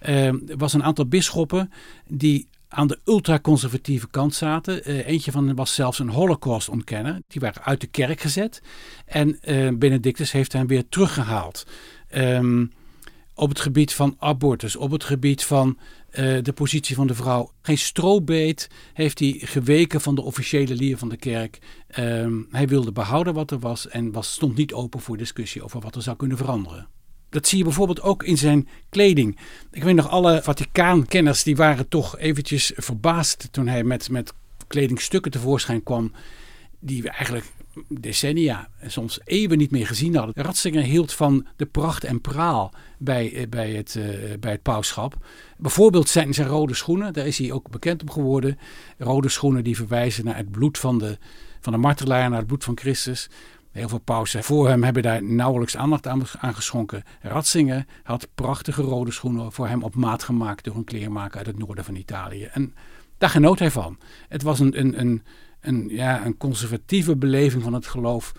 Uh, 0.08 0.26
er 0.26 0.58
was 0.58 0.74
een 0.74 0.84
aantal 0.84 1.06
bisschoppen 1.06 1.72
die 2.08 2.48
aan 2.72 2.88
de 2.88 3.00
ultraconservatieve 3.06 4.10
kant 4.10 4.36
zaten. 4.36 4.90
Uh, 4.90 5.08
eentje 5.08 5.32
van 5.32 5.48
hen 5.48 5.56
was 5.56 5.74
zelfs 5.74 6.00
een 6.00 6.10
holocaust-ontkenner. 6.10 7.22
Die 7.28 7.42
waren 7.42 7.64
uit 7.64 7.82
de 7.82 7.88
kerk 7.88 8.22
gezet. 8.22 8.62
En 9.06 9.40
uh, 9.44 9.70
Benedictus 9.78 10.32
heeft 10.32 10.54
hen 10.54 10.68
weer 10.68 10.90
teruggehaald. 10.90 11.66
Um, 12.16 12.72
op 13.36 13.50
het 13.50 13.60
gebied 13.60 13.94
van 13.94 14.16
abortus, 14.20 14.76
op 14.76 14.92
het 14.92 15.04
gebied 15.04 15.44
van 15.44 15.78
uh, 16.12 16.38
de 16.42 16.54
positie 16.54 16.96
van 16.96 17.08
de 17.08 17.14
vrouw. 17.16 17.52
Geen 17.62 17.78
strobeet 17.78 18.70
heeft 18.94 19.20
hij 19.20 19.36
geweken 19.40 20.02
van 20.02 20.16
de 20.16 20.22
officiële 20.22 20.76
lier 20.76 20.98
van 20.98 21.10
de 21.10 21.18
kerk. 21.18 21.60
Um, 22.00 22.48
hij 22.52 22.68
wilde 22.68 22.92
behouden 22.92 23.34
wat 23.34 23.52
er 23.52 23.60
was 23.60 23.88
en 23.88 24.12
was, 24.12 24.34
stond 24.34 24.56
niet 24.56 24.74
open 24.74 25.00
voor 25.00 25.18
discussie 25.18 25.64
over 25.64 25.80
wat 25.80 25.96
er 25.96 26.02
zou 26.02 26.18
kunnen 26.18 26.38
veranderen. 26.38 26.88
Dat 27.32 27.48
zie 27.48 27.58
je 27.58 27.64
bijvoorbeeld 27.64 28.02
ook 28.02 28.24
in 28.24 28.38
zijn 28.38 28.68
kleding. 28.90 29.40
Ik 29.72 29.84
weet 29.84 29.96
nog, 29.96 30.10
alle 30.10 30.40
Vaticaankenners 30.44 31.44
die 31.44 31.56
waren 31.56 31.88
toch 31.88 32.18
eventjes 32.18 32.72
verbaasd 32.76 33.48
toen 33.52 33.68
hij 33.68 33.84
met, 33.84 34.10
met 34.10 34.34
kledingstukken 34.68 35.32
tevoorschijn 35.32 35.84
kwam. 35.84 36.12
Die 36.80 37.10
eigenlijk 37.10 37.46
decennia, 37.88 38.70
soms 38.86 39.20
eeuwen 39.24 39.58
niet 39.58 39.72
meer 39.72 39.88
gezien 39.88 40.16
hadden. 40.16 40.44
Ratzinger 40.44 40.84
hield 40.84 41.14
van 41.14 41.48
de 41.56 41.66
pracht 41.66 42.04
en 42.04 42.22
praal 42.22 42.74
bij, 42.98 43.34
eh, 43.34 43.48
bij, 43.50 43.72
het, 43.72 43.96
uh, 43.96 44.06
bij 44.40 44.52
het 44.52 44.62
pauschap. 44.62 45.26
Bijvoorbeeld 45.58 46.10
zijn 46.10 46.34
zijn 46.34 46.48
rode 46.48 46.74
schoenen, 46.74 47.14
daar 47.14 47.28
is 47.28 47.38
hij 47.38 47.52
ook 47.52 47.70
bekend 47.70 48.02
om 48.02 48.12
geworden. 48.12 48.60
Rode 48.98 49.30
schoenen 49.30 49.64
die 49.64 49.76
verwijzen 49.76 50.26
naar 50.26 50.38
het 50.38 50.52
bloed 50.52 50.78
van 50.78 50.98
de, 50.98 51.18
van 51.60 51.74
de 51.74 51.80
martelaar, 51.80 52.30
naar 52.30 52.38
het 52.38 52.48
bloed 52.48 52.64
van 52.64 52.78
Christus. 52.78 53.30
Heel 53.72 53.90
veel 53.90 54.00
pausen 54.00 54.44
voor 54.44 54.68
hem 54.68 54.84
hebben 54.84 55.04
daar 55.04 55.24
nauwelijks 55.24 55.78
aandacht 55.78 56.08
aan, 56.08 56.26
geschonken. 56.56 57.04
Ratzinger 57.22 57.86
had 58.04 58.28
prachtige 58.36 58.82
rode 58.82 59.12
schoenen 59.12 59.52
voor 59.52 59.68
hem 59.68 59.84
op 59.84 59.96
maat 59.96 60.24
gemaakt 60.24 60.64
door 60.64 60.76
een 60.76 60.84
kleermaker 60.84 61.38
uit 61.38 61.48
het 61.48 61.58
noorden 61.58 61.84
van 61.84 61.96
Italië. 61.96 62.44
En 62.44 62.76
daar 63.18 63.30
genoot 63.30 63.60
hij 63.60 63.72
van. 63.72 63.98
Het 64.28 64.44
was 64.44 64.60
een, 64.60 64.80
een, 64.80 65.00
een 65.00 65.24
een, 65.62 65.88
ja, 65.90 66.26
een 66.26 66.38
conservatieve 66.38 67.16
beleving 67.16 67.64
van 67.64 67.74
het 67.74 67.88
geloof. 67.88 68.32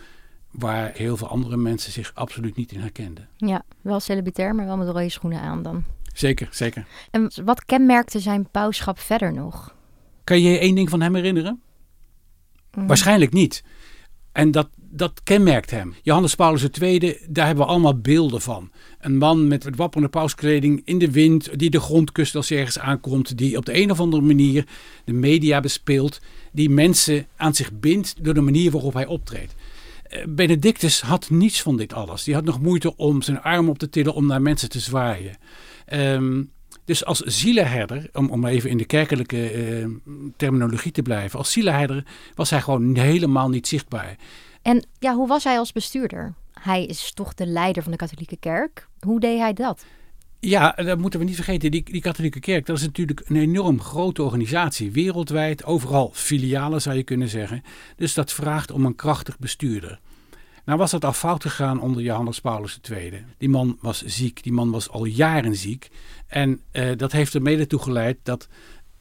Waar 0.51 0.91
heel 0.95 1.17
veel 1.17 1.29
andere 1.29 1.57
mensen 1.57 1.93
zich 1.93 2.11
absoluut 2.15 2.57
niet 2.57 2.73
in 2.73 2.81
herkenden. 2.81 3.29
Ja, 3.37 3.63
wel 3.81 4.01
celibatair, 4.01 4.55
maar 4.55 4.67
wel 4.67 4.77
met 4.77 4.89
rode 4.89 5.09
schoenen 5.09 5.41
aan 5.41 5.63
dan. 5.63 5.85
Zeker, 6.13 6.49
zeker. 6.51 6.87
En 7.11 7.31
wat 7.45 7.65
kenmerkte 7.65 8.21
zijn 8.21 8.49
pauschap 8.51 8.99
verder 8.99 9.33
nog? 9.33 9.75
Kan 10.25 10.41
je 10.41 10.51
je 10.51 10.59
één 10.59 10.75
ding 10.75 10.91
van 10.91 11.01
hem 11.01 11.15
herinneren? 11.15 11.63
Mm. 12.75 12.87
Waarschijnlijk 12.87 13.33
niet. 13.33 13.65
En 14.33 14.51
dat, 14.51 14.69
dat 14.77 15.21
kenmerkt 15.23 15.71
hem. 15.71 15.95
Johannes 16.03 16.35
Paulus 16.35 16.69
II, 16.81 17.19
daar 17.29 17.47
hebben 17.47 17.65
we 17.65 17.71
allemaal 17.71 17.99
beelden 17.99 18.41
van. 18.41 18.71
Een 19.01 19.17
man 19.17 19.49
met 19.49 19.65
wat 19.65 19.77
wapperende 19.77 20.11
pauskleding 20.11 20.83
in 20.85 20.99
de 20.99 21.11
wind, 21.11 21.59
die 21.59 21.71
de 21.71 21.81
grond 21.81 22.13
kust 22.13 22.35
als 22.35 22.49
hij 22.49 22.59
ergens 22.59 22.79
aankomt, 22.79 23.39
die 23.39 23.57
op 23.57 23.67
de 23.67 23.81
een 23.81 23.91
of 23.91 24.01
andere 24.01 24.23
manier 24.23 24.67
de 25.05 25.13
media 25.13 25.61
bespeelt, 25.61 26.21
die 26.53 26.71
mensen 26.71 27.27
aan 27.37 27.55
zich 27.55 27.73
bindt 27.73 28.25
door 28.25 28.35
de 28.35 28.41
manier 28.41 28.71
waarop 28.71 28.95
hij 28.95 29.07
optreedt. 29.07 29.55
Eh, 30.03 30.25
Benedictus 30.29 31.01
had 31.01 31.31
niets 31.31 31.63
van 31.63 31.77
dit 31.77 31.93
alles. 31.93 32.25
Die 32.25 32.35
had 32.35 32.45
nog 32.45 32.61
moeite 32.61 32.97
om 32.97 33.23
zijn 33.23 33.41
arm 33.41 33.69
op 33.69 33.79
te 33.79 33.89
tillen 33.89 34.15
om 34.15 34.27
naar 34.27 34.43
mensen 34.43 34.69
te 34.69 34.81
zwaaien. 34.81 35.37
Um, 35.93 36.51
dus 36.85 37.05
als 37.05 37.21
zielenherder, 37.21 38.09
om, 38.13 38.31
om 38.31 38.47
even 38.47 38.71
in 38.71 38.77
de 38.77 38.85
kerkelijke 38.85 39.51
eh, 39.51 39.87
terminologie 40.37 40.93
te 40.93 41.03
blijven, 41.03 41.39
als 41.39 41.53
zielenherder 41.53 42.05
was 42.35 42.51
hij 42.51 42.61
gewoon 42.61 42.97
helemaal 42.97 43.49
niet 43.49 43.69
zichtbaar. 43.69 44.17
En 44.63 44.87
ja, 44.99 45.15
hoe 45.15 45.29
was 45.29 45.45
hij 45.45 45.59
als 45.59 45.73
bestuurder? 45.73 46.35
Hij 46.53 46.85
is 46.85 47.13
toch 47.13 47.35
de 47.35 47.47
leider 47.47 47.83
van 47.83 47.93
de 47.93 47.99
katholieke 47.99 48.37
kerk. 48.37 48.89
Hoe 49.01 49.21
deed 49.21 49.39
hij 49.39 49.53
dat? 49.53 49.85
Ja, 50.41 50.71
dat 50.71 50.99
moeten 50.99 51.21
we 51.21 51.27
niet 51.27 51.35
vergeten. 51.35 51.71
Die, 51.71 51.83
die 51.83 52.01
katholieke 52.01 52.41
kerk, 52.41 52.67
dat 52.67 52.77
is 52.77 52.83
natuurlijk 52.83 53.23
een 53.25 53.37
enorm 53.37 53.81
grote 53.81 54.23
organisatie. 54.23 54.93
Wereldwijd, 54.93 55.65
overal 55.65 56.11
filialen 56.15 56.83
zou 56.83 56.97
je 56.97 57.03
kunnen 57.03 57.29
zeggen. 57.29 57.63
Dus 57.97 58.15
dat 58.15 58.33
vraagt 58.33 58.71
om 58.71 58.85
een 58.85 58.97
krachtig 58.97 59.39
bestuurder. 59.39 60.01
Nou 60.65 60.79
was 60.79 60.91
dat 60.91 61.05
al 61.05 61.13
fout 61.13 61.43
gegaan 61.43 61.81
onder 61.81 62.03
Johannes 62.03 62.41
Paulus 62.41 62.81
II. 62.91 63.25
Die 63.39 63.49
man 63.49 63.79
was 63.81 64.03
ziek, 64.03 64.43
die 64.43 64.53
man 64.53 64.71
was 64.71 64.91
al 64.91 65.05
jaren 65.05 65.57
ziek. 65.57 65.91
En 66.27 66.61
uh, 66.73 66.97
dat 66.97 67.13
heeft 67.13 67.35
er 67.35 67.43
mede 67.43 67.67
toe 67.67 67.81
geleid 67.81 68.19
dat 68.23 68.49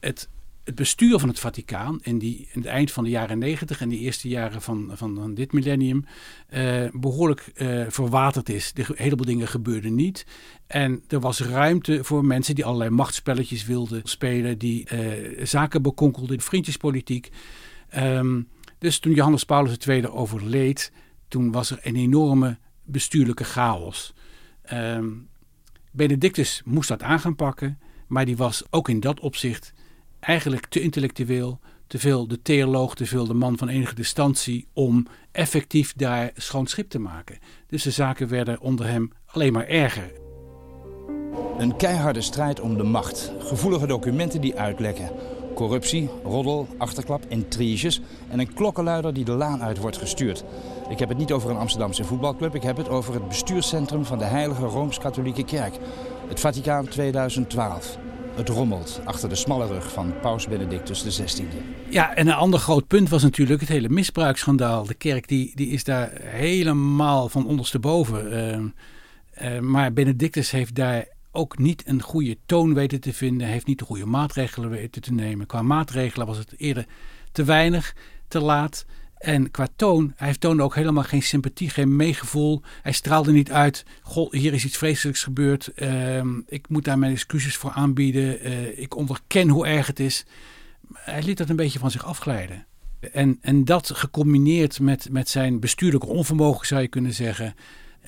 het, 0.00 0.28
het 0.64 0.74
bestuur 0.74 1.18
van 1.18 1.28
het 1.28 1.38
Vaticaan 1.38 1.98
in, 2.02 2.18
die, 2.18 2.48
in 2.52 2.60
het 2.60 2.66
eind 2.70 2.90
van 2.90 3.04
de 3.04 3.10
jaren 3.10 3.38
negentig 3.38 3.80
en 3.80 3.88
de 3.88 3.98
eerste 3.98 4.28
jaren 4.28 4.62
van, 4.62 4.90
van, 4.94 5.14
van 5.14 5.34
dit 5.34 5.52
millennium 5.52 6.04
uh, 6.50 6.84
behoorlijk 6.92 7.52
uh, 7.54 7.84
verwaterd 7.88 8.48
is. 8.48 8.72
De 8.72 8.86
heleboel 8.94 9.26
dingen 9.26 9.48
gebeurden 9.48 9.94
niet. 9.94 10.26
En 10.66 11.02
er 11.08 11.20
was 11.20 11.40
ruimte 11.40 12.04
voor 12.04 12.24
mensen 12.24 12.54
die 12.54 12.64
allerlei 12.64 12.90
machtspelletjes 12.90 13.64
wilden 13.64 14.00
spelen, 14.04 14.58
die 14.58 14.86
zaken 15.42 15.82
bekonkelden, 15.82 16.40
vriendjespolitiek. 16.40 17.30
Um, 17.96 18.48
dus 18.78 18.98
toen 18.98 19.14
Johannes 19.14 19.44
Paulus 19.44 19.76
II 19.76 20.06
overleed, 20.06 20.92
toen 21.32 21.52
was 21.52 21.70
er 21.70 21.78
een 21.82 21.96
enorme 21.96 22.58
bestuurlijke 22.84 23.44
chaos. 23.44 24.14
Um, 24.72 25.28
Benedictus 25.90 26.62
moest 26.64 26.88
dat 26.88 27.02
aan 27.02 27.20
gaan 27.20 27.36
pakken, 27.36 27.78
maar 28.06 28.24
die 28.24 28.36
was 28.36 28.62
ook 28.70 28.88
in 28.88 29.00
dat 29.00 29.20
opzicht 29.20 29.72
eigenlijk 30.20 30.66
te 30.66 30.80
intellectueel, 30.80 31.60
te 31.86 31.98
veel 31.98 32.28
de 32.28 32.42
theoloog, 32.42 32.94
te 32.94 33.06
veel 33.06 33.26
de 33.26 33.34
man 33.34 33.58
van 33.58 33.68
enige 33.68 33.94
distantie 33.94 34.66
om 34.72 35.06
effectief 35.30 35.92
daar 35.96 36.30
schoon 36.36 36.66
schip 36.66 36.90
te 36.90 36.98
maken. 36.98 37.38
Dus 37.66 37.82
de 37.82 37.90
zaken 37.90 38.28
werden 38.28 38.60
onder 38.60 38.86
hem 38.86 39.10
alleen 39.26 39.52
maar 39.52 39.66
erger. 39.66 40.12
Een 41.58 41.76
keiharde 41.76 42.20
strijd 42.20 42.60
om 42.60 42.76
de 42.76 42.82
macht, 42.82 43.32
gevoelige 43.38 43.86
documenten 43.86 44.40
die 44.40 44.58
uitlekken, 44.58 45.10
corruptie, 45.54 46.10
roddel, 46.24 46.68
achterklap, 46.78 47.24
intriges 47.28 48.00
en 48.30 48.38
een 48.38 48.54
klokkenluider 48.54 49.14
die 49.14 49.24
de 49.24 49.32
laan 49.32 49.62
uit 49.62 49.78
wordt 49.78 49.96
gestuurd. 49.98 50.44
Ik 50.88 50.98
heb 50.98 51.08
het 51.08 51.18
niet 51.18 51.32
over 51.32 51.50
een 51.50 51.56
Amsterdamse 51.56 52.04
voetbalclub, 52.04 52.54
ik 52.54 52.62
heb 52.62 52.76
het 52.76 52.88
over 52.88 53.14
het 53.14 53.28
bestuurscentrum 53.28 54.04
van 54.04 54.18
de 54.18 54.24
Heilige 54.24 54.64
Rooms-Katholieke 54.64 55.44
Kerk. 55.44 55.74
Het 56.28 56.40
Vaticaan 56.40 56.88
2012. 56.88 57.98
Het 58.34 58.48
rommelt 58.48 59.00
achter 59.04 59.28
de 59.28 59.34
smalle 59.34 59.66
rug 59.66 59.92
van 59.92 60.14
Paus 60.20 60.48
Benedictus 60.48 61.02
XVI. 61.02 61.44
Ja, 61.88 62.14
en 62.14 62.26
een 62.26 62.34
ander 62.34 62.60
groot 62.60 62.86
punt 62.86 63.08
was 63.08 63.22
natuurlijk 63.22 63.60
het 63.60 63.68
hele 63.68 63.88
misbruiksschandaal. 63.88 64.86
De 64.86 64.94
kerk 64.94 65.28
die, 65.28 65.52
die 65.54 65.68
is 65.68 65.84
daar 65.84 66.10
helemaal 66.20 67.28
van 67.28 67.46
ondersteboven. 67.46 68.72
Uh, 69.42 69.58
maar 69.58 69.92
Benedictus 69.92 70.50
heeft 70.50 70.74
daar 70.74 71.06
ook 71.32 71.58
niet 71.58 71.82
een 71.86 72.02
goede 72.02 72.38
toon 72.46 72.74
weten 72.74 73.00
te 73.00 73.12
vinden. 73.12 73.46
Heeft 73.46 73.66
niet 73.66 73.78
de 73.78 73.84
goede 73.84 74.06
maatregelen 74.06 74.70
weten 74.70 75.02
te 75.02 75.12
nemen. 75.12 75.46
Qua 75.46 75.62
maatregelen 75.62 76.26
was 76.26 76.38
het 76.38 76.54
eerder 76.56 76.86
te 77.32 77.44
weinig, 77.44 77.96
te 78.28 78.40
laat. 78.40 78.86
En 79.18 79.50
qua 79.50 79.68
toon, 79.76 80.12
hij 80.16 80.34
toonde 80.34 80.62
ook 80.62 80.74
helemaal 80.74 81.02
geen 81.02 81.22
sympathie, 81.22 81.70
geen 81.70 81.96
meegevoel. 81.96 82.62
Hij 82.82 82.92
straalde 82.92 83.32
niet 83.32 83.52
uit, 83.52 83.84
goh, 84.02 84.32
hier 84.32 84.52
is 84.52 84.64
iets 84.64 84.76
vreselijks 84.76 85.22
gebeurd. 85.22 85.70
Uh, 85.76 86.24
ik 86.46 86.68
moet 86.68 86.84
daar 86.84 86.98
mijn 86.98 87.12
excuses 87.12 87.56
voor 87.56 87.70
aanbieden. 87.70 88.46
Uh, 88.46 88.78
ik 88.78 88.96
onderken 88.96 89.48
hoe 89.48 89.66
erg 89.66 89.86
het 89.86 90.00
is. 90.00 90.24
Hij 90.94 91.22
liet 91.22 91.38
dat 91.38 91.48
een 91.48 91.56
beetje 91.56 91.78
van 91.78 91.90
zich 91.90 92.04
afglijden. 92.04 92.66
En, 93.12 93.38
en 93.40 93.64
dat 93.64 93.90
gecombineerd 93.94 94.80
met, 94.80 95.08
met 95.10 95.28
zijn 95.28 95.60
bestuurlijke 95.60 96.06
onvermogen, 96.06 96.66
zou 96.66 96.80
je 96.80 96.88
kunnen 96.88 97.14
zeggen. 97.14 97.54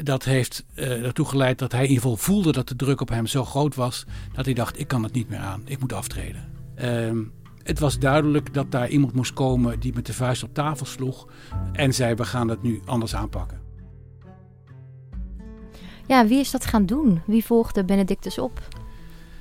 Dat 0.02 0.24
heeft 0.24 0.64
uh, 0.74 1.04
ertoe 1.04 1.26
geleid 1.26 1.58
dat 1.58 1.72
hij 1.72 1.82
in 1.82 1.88
ieder 1.88 2.02
geval 2.02 2.16
voelde 2.16 2.52
dat 2.52 2.68
de 2.68 2.76
druk 2.76 3.00
op 3.00 3.08
hem 3.08 3.26
zo 3.26 3.44
groot 3.44 3.74
was. 3.74 4.04
Dat 4.32 4.44
hij 4.44 4.54
dacht, 4.54 4.78
ik 4.78 4.88
kan 4.88 5.02
het 5.02 5.12
niet 5.12 5.28
meer 5.28 5.38
aan, 5.38 5.62
ik 5.64 5.80
moet 5.80 5.92
aftreden. 5.92 6.52
Uh, 6.78 7.26
het 7.62 7.78
was 7.78 7.98
duidelijk 7.98 8.54
dat 8.54 8.70
daar 8.70 8.88
iemand 8.88 9.12
moest 9.12 9.32
komen 9.32 9.80
die 9.80 9.94
met 9.94 10.06
de 10.06 10.12
vuist 10.12 10.42
op 10.42 10.54
tafel 10.54 10.86
sloeg 10.86 11.28
en 11.72 11.94
zei: 11.94 12.14
We 12.14 12.24
gaan 12.24 12.48
het 12.48 12.62
nu 12.62 12.80
anders 12.84 13.14
aanpakken. 13.14 13.60
Ja, 16.06 16.26
wie 16.26 16.38
is 16.38 16.50
dat 16.50 16.64
gaan 16.64 16.86
doen? 16.86 17.22
Wie 17.26 17.44
volgde 17.44 17.84
Benedictus 17.84 18.38
op? 18.38 18.60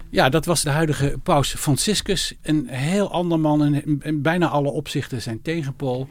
Ja, 0.10 0.30
dat 0.30 0.46
was 0.46 0.62
de 0.62 0.70
huidige 0.70 1.20
paus 1.24 1.54
Franciscus. 1.54 2.34
Een 2.42 2.68
heel 2.68 3.12
ander 3.12 3.40
man 3.40 3.64
en 3.64 4.02
in 4.02 4.22
bijna 4.22 4.48
alle 4.48 4.72
opzichten 4.72 5.22
zijn 5.22 5.42
tegenpool. 5.42 6.08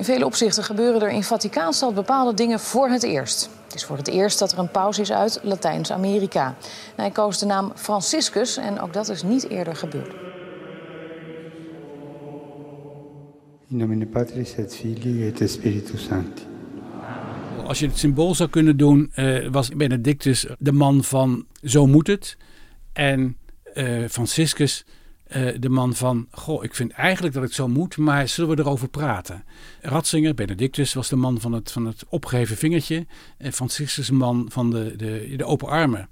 In 0.00 0.06
vele 0.06 0.24
opzichten 0.24 0.64
gebeuren 0.64 1.02
er 1.02 1.10
in 1.10 1.22
Vaticaanstad 1.22 1.94
bepaalde 1.94 2.34
dingen 2.34 2.60
voor 2.60 2.88
het 2.88 3.02
eerst. 3.02 3.50
Het 3.64 3.74
is 3.74 3.84
voor 3.84 3.96
het 3.96 4.08
eerst 4.08 4.38
dat 4.38 4.52
er 4.52 4.58
een 4.58 4.70
paus 4.70 4.98
is 4.98 5.12
uit 5.12 5.40
Latijns-Amerika. 5.42 6.56
Hij 6.96 7.10
koos 7.10 7.38
de 7.38 7.46
naam 7.46 7.72
Franciscus 7.74 8.56
en 8.56 8.80
ook 8.80 8.92
dat 8.92 9.08
is 9.08 9.22
niet 9.22 9.48
eerder 9.48 9.76
gebeurd. 9.76 10.14
In 13.68 13.76
nomine 13.76 14.06
Patris 14.06 14.54
et 14.54 14.76
Filii 14.76 15.28
et 15.28 15.50
Spiritus 15.50 16.04
Sancti. 16.04 16.42
Als 17.66 17.78
je 17.78 17.86
het 17.86 17.98
symbool 17.98 18.34
zou 18.34 18.50
kunnen 18.50 18.76
doen, 18.76 19.12
uh, 19.16 19.48
was 19.50 19.68
Benedictus 19.68 20.46
de 20.58 20.72
man 20.72 21.04
van 21.04 21.46
zo 21.62 21.86
moet 21.86 22.06
het. 22.06 22.36
En 22.92 23.36
uh, 23.74 24.08
Franciscus 24.08 24.84
uh, 25.36 25.54
de 25.58 25.68
man 25.68 25.94
van, 25.94 26.26
goh, 26.30 26.64
ik 26.64 26.74
vind 26.74 26.92
eigenlijk 26.92 27.34
dat 27.34 27.42
het 27.42 27.52
zo 27.52 27.68
moet, 27.68 27.96
maar 27.96 28.28
zullen 28.28 28.56
we 28.56 28.62
erover 28.62 28.88
praten? 28.88 29.44
Ratzinger, 29.80 30.34
Benedictus, 30.34 30.92
was 30.92 31.08
de 31.08 31.16
man 31.16 31.40
van 31.40 31.52
het, 31.52 31.72
van 31.72 31.86
het 31.86 32.04
opgeheven 32.08 32.56
vingertje. 32.56 33.06
En 33.38 33.52
Franciscus 33.52 34.06
de 34.06 34.12
man 34.12 34.46
van 34.52 34.70
de, 34.70 34.96
de, 34.96 35.34
de 35.36 35.44
open 35.44 35.68
armen. 35.68 36.08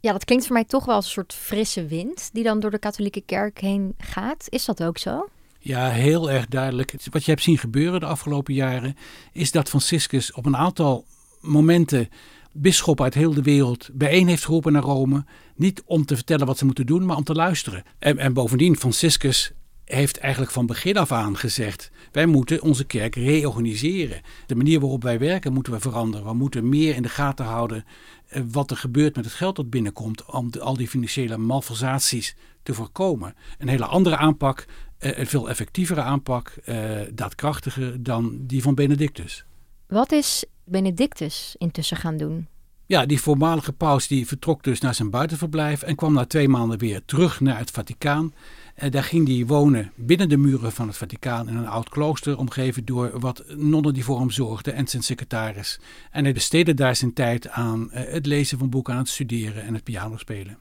Ja, 0.00 0.12
dat 0.12 0.24
klinkt 0.24 0.46
voor 0.46 0.54
mij 0.54 0.64
toch 0.64 0.84
wel 0.84 0.94
als 0.94 1.04
een 1.04 1.10
soort 1.10 1.34
frisse 1.34 1.86
wind 1.86 2.30
die 2.32 2.44
dan 2.44 2.60
door 2.60 2.70
de 2.70 2.78
katholieke 2.78 3.20
kerk 3.20 3.60
heen 3.60 3.94
gaat. 3.98 4.46
Is 4.48 4.64
dat 4.64 4.82
ook 4.82 4.98
zo? 4.98 5.28
Ja, 5.58 5.88
heel 5.88 6.30
erg 6.30 6.46
duidelijk. 6.46 6.94
Wat 7.10 7.24
je 7.24 7.30
hebt 7.30 7.42
zien 7.42 7.58
gebeuren 7.58 8.00
de 8.00 8.06
afgelopen 8.06 8.54
jaren 8.54 8.96
is 9.32 9.50
dat 9.50 9.68
Franciscus 9.68 10.32
op 10.32 10.46
een 10.46 10.56
aantal 10.56 11.04
momenten 11.40 12.08
bisschoppen 12.52 13.04
uit 13.04 13.14
heel 13.14 13.34
de 13.34 13.42
wereld 13.42 13.90
bijeen 13.92 14.28
heeft 14.28 14.44
geroepen 14.44 14.72
naar 14.72 14.82
Rome. 14.82 15.24
Niet 15.56 15.82
om 15.86 16.04
te 16.04 16.16
vertellen 16.16 16.46
wat 16.46 16.58
ze 16.58 16.64
moeten 16.64 16.86
doen, 16.86 17.04
maar 17.04 17.16
om 17.16 17.24
te 17.24 17.34
luisteren. 17.34 17.82
En, 17.98 18.18
en 18.18 18.32
bovendien, 18.32 18.76
Franciscus 18.76 19.52
heeft 19.84 20.18
eigenlijk 20.18 20.52
van 20.52 20.66
begin 20.66 20.96
af 20.96 21.12
aan 21.12 21.36
gezegd: 21.36 21.90
wij 22.12 22.26
moeten 22.26 22.62
onze 22.62 22.84
kerk 22.84 23.14
reorganiseren. 23.14 24.20
De 24.46 24.54
manier 24.54 24.80
waarop 24.80 25.02
wij 25.02 25.18
werken 25.18 25.52
moeten 25.52 25.72
we 25.72 25.80
veranderen. 25.80 26.26
We 26.26 26.34
moeten 26.34 26.68
meer 26.68 26.94
in 26.94 27.02
de 27.02 27.08
gaten 27.08 27.44
houden 27.44 27.84
eh, 28.28 28.42
wat 28.50 28.70
er 28.70 28.76
gebeurt 28.76 29.16
met 29.16 29.24
het 29.24 29.34
geld 29.34 29.56
dat 29.56 29.70
binnenkomt 29.70 30.24
om 30.24 30.50
al 30.60 30.76
die 30.76 30.88
financiële 30.88 31.36
malversaties 31.36 32.36
te 32.62 32.74
voorkomen. 32.74 33.34
Een 33.58 33.68
hele 33.68 33.86
andere 33.86 34.16
aanpak, 34.16 34.66
eh, 34.98 35.18
een 35.18 35.26
veel 35.26 35.48
effectievere 35.48 36.00
aanpak, 36.02 36.48
eh, 36.64 36.76
daadkrachtiger 37.12 38.02
dan 38.02 38.38
die 38.40 38.62
van 38.62 38.74
Benedictus. 38.74 39.44
Wat 39.90 40.12
is 40.12 40.44
Benedictus 40.64 41.54
intussen 41.58 41.96
gaan 41.96 42.16
doen? 42.16 42.48
Ja, 42.86 43.06
die 43.06 43.20
voormalige 43.20 43.72
paus 43.72 44.06
die 44.06 44.26
vertrok 44.26 44.62
dus 44.62 44.80
naar 44.80 44.94
zijn 44.94 45.10
buitenverblijf 45.10 45.82
en 45.82 45.96
kwam 45.96 46.12
na 46.12 46.24
twee 46.24 46.48
maanden 46.48 46.78
weer 46.78 47.04
terug 47.04 47.40
naar 47.40 47.58
het 47.58 47.70
Vaticaan. 47.70 48.34
En 48.74 48.90
daar 48.90 49.02
ging 49.02 49.28
hij 49.28 49.46
wonen 49.46 49.92
binnen 49.96 50.28
de 50.28 50.36
muren 50.36 50.72
van 50.72 50.86
het 50.86 50.96
Vaticaan 50.96 51.48
in 51.48 51.56
een 51.56 51.68
oud 51.68 51.88
klooster, 51.88 52.38
omgeven 52.38 52.84
door 52.84 53.20
wat 53.20 53.44
nonnen 53.56 53.94
die 53.94 54.04
voor 54.04 54.18
hem 54.18 54.30
zorgden 54.30 54.74
en 54.74 54.88
zijn 54.88 55.02
secretaris. 55.02 55.80
En 56.10 56.24
hij 56.24 56.32
besteedde 56.32 56.74
daar 56.74 56.96
zijn 56.96 57.12
tijd 57.12 57.48
aan 57.48 57.90
eh, 57.90 58.12
het 58.12 58.26
lezen 58.26 58.58
van 58.58 58.70
boeken, 58.70 58.92
aan 58.92 59.00
het 59.00 59.08
studeren 59.08 59.62
en 59.62 59.74
het 59.74 59.84
piano 59.84 60.16
spelen. 60.16 60.58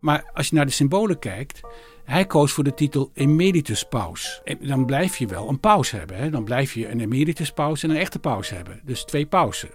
Maar 0.00 0.30
als 0.34 0.48
je 0.48 0.54
naar 0.54 0.66
de 0.66 0.72
symbolen 0.72 1.18
kijkt, 1.18 1.60
hij 2.04 2.26
koos 2.26 2.52
voor 2.52 2.64
de 2.64 2.74
titel 2.74 3.10
emeritus 3.14 3.84
paus. 3.84 4.40
En 4.44 4.58
dan 4.60 4.86
blijf 4.86 5.16
je 5.16 5.26
wel 5.26 5.48
een 5.48 5.60
paus 5.60 5.90
hebben. 5.90 6.16
Hè? 6.16 6.30
Dan 6.30 6.44
blijf 6.44 6.74
je 6.74 6.88
een 6.88 7.00
emeritus 7.00 7.50
paus 7.50 7.82
en 7.82 7.90
een 7.90 7.96
echte 7.96 8.18
paus 8.18 8.50
hebben. 8.50 8.80
Dus 8.84 9.04
twee 9.04 9.26
pausen. 9.26 9.70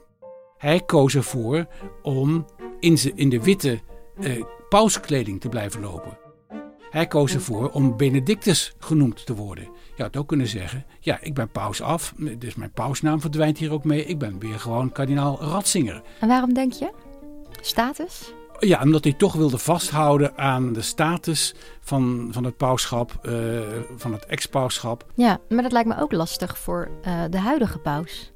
Hij 0.57 0.79
koos 0.79 1.15
ervoor 1.15 1.67
om 2.01 2.45
in, 2.79 2.97
in 3.15 3.29
de 3.29 3.43
witte 3.43 3.79
eh, 4.19 4.43
pauskleding 4.69 5.41
te 5.41 5.49
blijven 5.49 5.81
lopen. 5.81 6.17
Hij 6.89 7.07
koos 7.07 7.33
ervoor 7.33 7.69
om 7.69 7.97
Benedictus 7.97 8.73
genoemd 8.79 9.25
te 9.25 9.35
worden. 9.35 9.69
Je 9.95 10.03
had 10.03 10.17
ook 10.17 10.27
kunnen 10.27 10.47
zeggen: 10.47 10.85
Ja, 10.99 11.17
ik 11.21 11.33
ben 11.33 11.49
paus 11.49 11.81
af, 11.81 12.13
dus 12.37 12.55
mijn 12.55 12.71
pausnaam 12.71 13.21
verdwijnt 13.21 13.57
hier 13.57 13.71
ook 13.71 13.83
mee. 13.83 14.05
Ik 14.05 14.17
ben 14.17 14.39
weer 14.39 14.59
gewoon 14.59 14.91
kardinaal 14.91 15.37
Ratzinger. 15.41 16.01
En 16.19 16.27
waarom 16.27 16.53
denk 16.53 16.73
je? 16.73 16.91
Status? 17.61 18.33
Ja, 18.59 18.81
omdat 18.83 19.03
hij 19.03 19.13
toch 19.13 19.33
wilde 19.33 19.57
vasthouden 19.57 20.37
aan 20.37 20.73
de 20.73 20.81
status 20.81 21.53
van, 21.81 22.27
van 22.31 22.43
het 22.43 22.57
pauschap, 22.57 23.19
uh, 23.23 23.59
van 23.95 24.13
het 24.13 24.25
ex-pauschap. 24.25 25.05
Ja, 25.15 25.39
maar 25.49 25.63
dat 25.63 25.71
lijkt 25.71 25.87
me 25.87 25.99
ook 25.99 26.11
lastig 26.11 26.57
voor 26.57 26.89
uh, 27.07 27.23
de 27.29 27.39
huidige 27.39 27.77
paus. 27.77 28.31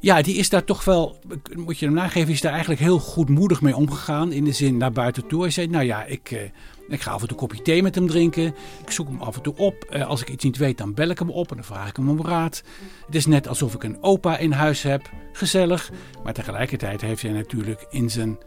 Ja, 0.00 0.22
die 0.22 0.36
is 0.36 0.48
daar 0.48 0.64
toch 0.64 0.84
wel, 0.84 1.18
moet 1.54 1.78
je 1.78 1.86
hem 1.86 1.94
nageven, 1.94 2.32
is 2.32 2.40
daar 2.40 2.52
eigenlijk 2.52 2.80
heel 2.80 2.98
goedmoedig 2.98 3.60
mee 3.60 3.76
omgegaan. 3.76 4.32
In 4.32 4.44
de 4.44 4.52
zin 4.52 4.76
naar 4.76 4.92
buiten 4.92 5.26
toe. 5.26 5.42
Hij 5.42 5.50
zei, 5.50 5.66
nou 5.66 5.84
ja, 5.84 6.04
ik, 6.04 6.30
uh, 6.30 6.40
ik 6.88 7.00
ga 7.00 7.10
af 7.10 7.20
en 7.20 7.28
toe 7.28 7.36
een 7.36 7.46
kopje 7.46 7.62
thee 7.62 7.82
met 7.82 7.94
hem 7.94 8.06
drinken. 8.06 8.54
Ik 8.82 8.90
zoek 8.90 9.06
hem 9.08 9.20
af 9.20 9.36
en 9.36 9.42
toe 9.42 9.56
op. 9.56 9.94
als 10.06 10.20
ik 10.20 10.28
iets 10.30 10.44
niet 10.44 10.56
weet, 10.56 10.78
dan 10.78 10.94
bel 10.94 11.08
ik 11.08 11.18
hem 11.18 11.30
op 11.30 11.50
en 11.50 11.56
dan 11.56 11.64
vraag 11.64 11.88
ik 11.88 11.96
hem 11.96 12.08
om 12.08 12.26
raad. 12.26 12.62
Het 13.06 13.14
is 13.14 13.26
net 13.26 13.48
alsof 13.48 13.74
ik 13.74 13.82
een 13.82 14.02
opa 14.02 14.38
in 14.38 14.52
huis 14.52 14.82
heb. 14.82 15.10
Gezellig. 15.32 15.90
Maar 16.24 16.32
tegelijkertijd 16.32 17.00
heeft 17.00 17.22
hij 17.22 17.32
natuurlijk 17.32 17.86
in 17.90 18.10
zijn 18.10 18.38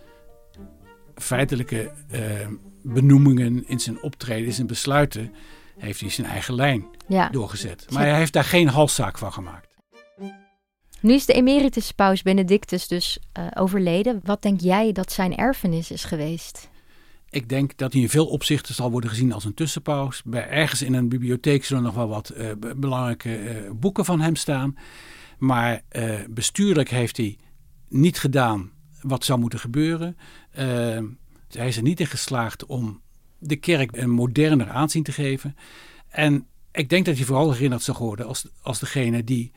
feitelijke 1.17 1.91
uh, 2.12 2.21
benoemingen, 2.84 3.67
in 3.67 3.80
zijn 3.80 4.01
optreden, 4.01 4.45
in 4.45 4.53
zijn 4.53 4.67
besluiten, 4.67 5.34
heeft 5.77 5.99
hij 5.99 6.10
zijn 6.10 6.27
eigen 6.27 6.56
lijn 6.56 6.86
ja. 7.08 7.30
doorgezet. 7.30 7.86
Maar 7.89 8.03
hij 8.03 8.17
heeft 8.17 8.34
daar 8.34 8.43
geen 8.43 8.67
halszaak 8.67 9.17
van 9.17 9.34
gemaakt. 9.34 9.67
Nu 11.01 11.13
is 11.13 11.25
de 11.25 11.34
emeritus 11.34 11.91
paus 11.91 12.21
Benedictus 12.21 12.88
dus 12.88 13.19
uh, 13.39 13.47
overleden. 13.53 14.19
Wat 14.23 14.41
denk 14.41 14.62
jij 14.62 14.91
dat 14.91 15.12
zijn 15.12 15.36
erfenis 15.36 15.91
is 15.91 16.03
geweest? 16.03 16.69
Ik 17.30 17.49
denk 17.49 17.77
dat 17.77 17.93
hij 17.93 18.01
in 18.01 18.10
veel 18.10 18.27
opzichten 18.27 18.75
zal 18.75 18.91
worden 18.91 19.10
gezien 19.10 19.34
als 19.34 19.45
een 19.45 19.53
tussenpaus. 19.53 20.21
Bij 20.25 20.49
ergens 20.49 20.82
in 20.82 20.93
een 20.93 21.10
bibliotheek 21.10 21.65
zullen 21.65 21.84
nog 21.84 21.93
wel 21.93 22.08
wat 22.08 22.34
uh, 22.38 22.51
belangrijke 22.75 23.69
boeken 23.75 24.06
van 24.06 24.21
hem 24.21 24.36
staan. 24.36 24.77
Maar 25.38 25.82
bestuurlijk 26.30 26.89
heeft 26.89 27.17
hij 27.17 27.38
niet 27.89 28.19
gedaan 28.19 28.71
wat 29.01 29.25
zou 29.25 29.39
moeten 29.39 29.60
gebeuren. 29.60 30.17
Uh, 30.58 31.00
hij 31.50 31.67
is 31.67 31.78
er 31.78 31.84
niet 31.84 32.00
in 32.00 32.08
geslaagd 32.08 32.65
om 32.65 33.02
de 33.38 33.56
kerk 33.56 33.96
een 33.96 34.10
moderner 34.10 34.70
aanzien 34.70 35.04
te 35.04 35.12
geven. 35.12 35.56
En 36.08 36.48
ik 36.72 36.89
denk 36.89 37.06
dat 37.06 37.15
hij 37.15 37.26
vooral 37.26 37.52
herinnerd 37.52 37.82
zal 37.82 37.98
worden 37.98 38.28
als, 38.28 38.48
als 38.62 38.80
degene 38.80 39.24
die 39.24 39.52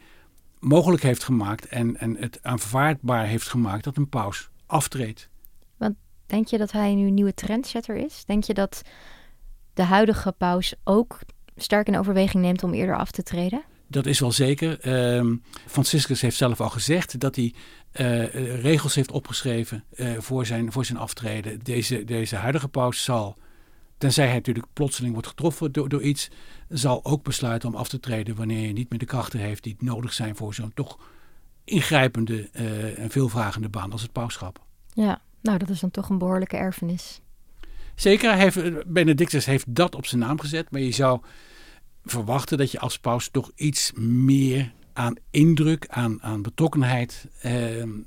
mogelijk 0.59 1.03
heeft 1.03 1.25
gemaakt 1.25 1.67
en, 1.67 1.97
en 1.97 2.17
het 2.17 2.39
aanvaardbaar 2.43 3.27
heeft 3.27 3.49
gemaakt 3.49 3.85
dat 3.85 3.97
een 3.97 4.09
paus 4.09 4.51
aftreedt. 4.67 5.29
Want 5.77 5.95
denk 6.27 6.47
je 6.47 6.59
dat 6.59 6.73
hij 6.73 6.95
nu 6.95 7.07
een 7.07 7.15
nieuwe 7.15 7.35
trendsetter 7.35 7.97
is? 7.97 8.25
Denk 8.25 8.45
je 8.45 8.55
dat 8.55 8.83
de 9.75 9.83
huidige 9.83 10.33
paus 10.33 10.75
ook 10.85 11.19
sterk 11.57 11.87
in 11.87 11.99
overweging 11.99 12.43
neemt 12.43 12.63
om 12.63 12.75
eerder 12.75 12.97
af 12.97 13.11
te 13.11 13.23
treden? 13.23 13.63
Dat 13.87 14.07
is 14.07 14.21
wel 14.21 14.33
zeker. 14.33 14.87
Uh, 14.87 15.35
Franciscus 15.67 16.21
heeft 16.21 16.37
zelf 16.37 16.61
al 16.61 16.71
gezegd 16.71 17.21
dat 17.21 17.37
hij 17.37 17.55
uh, 17.93 18.61
regels 18.63 18.95
heeft 18.95 19.11
opgeschreven 19.11 19.85
uh, 19.95 20.19
voor, 20.19 20.47
zijn, 20.47 20.73
voor 20.73 20.85
zijn 20.85 20.99
aftreden. 20.99 21.59
Deze, 21.59 22.05
deze 22.05 22.37
huidige 22.37 22.69
paus 22.69 23.05
zal, 23.05 23.37
tenzij 23.99 24.27
hij 24.27 24.35
natuurlijk 24.35 24.67
plotseling 24.73 25.13
wordt 25.13 25.29
getroffen 25.29 25.73
door, 25.73 25.89
door 25.89 26.03
iets, 26.03 26.31
zal 26.69 27.05
ook 27.05 27.23
besluiten 27.23 27.69
om 27.69 27.75
af 27.75 27.89
te 27.89 28.01
treden 28.01 28.37
wanneer 28.37 28.63
hij 28.63 28.73
niet 28.73 28.91
meer 28.91 28.99
de 28.99 29.05
krachten 29.05 29.41
heeft 29.41 29.63
die 29.63 29.77
nodig 29.79 30.13
zijn 30.13 30.37
voor 30.37 30.55
zo'n 30.55 30.75
toch 30.75 30.99
ingrijpende 31.65 32.49
uh, 32.53 32.99
en 32.99 33.11
veelvragende 33.11 33.69
baan 33.69 33.93
als 33.93 34.03
het 34.03 34.13
pauschap. 34.13 34.65
Ja, 34.93 35.23
nou 35.43 35.59
dat 35.59 35.69
is 35.69 35.81
dan 35.81 35.91
toch 35.91 36.09
een 36.09 36.19
behoorlijke 36.19 36.57
erfenis. 36.57 37.21
Zeker, 37.95 38.35
heeft, 38.35 38.87
Benedictus 38.93 39.47
heeft 39.47 39.75
dat 39.75 39.95
op 39.95 40.07
zijn 40.07 40.21
naam 40.21 40.41
gezet, 40.41 40.71
maar 40.71 40.81
je 40.81 40.93
zou 40.93 41.21
verwachten 42.05 42.59
dat 42.59 42.71
je 42.71 42.79
als 42.79 42.99
paus 42.99 43.29
toch 43.29 43.51
iets 43.55 43.93
meer 43.95 44.73
aan 45.01 45.17
indruk, 45.31 45.87
aan, 45.89 46.23
aan 46.23 46.43
betrokkenheid 46.43 47.27
eh, 47.41 47.53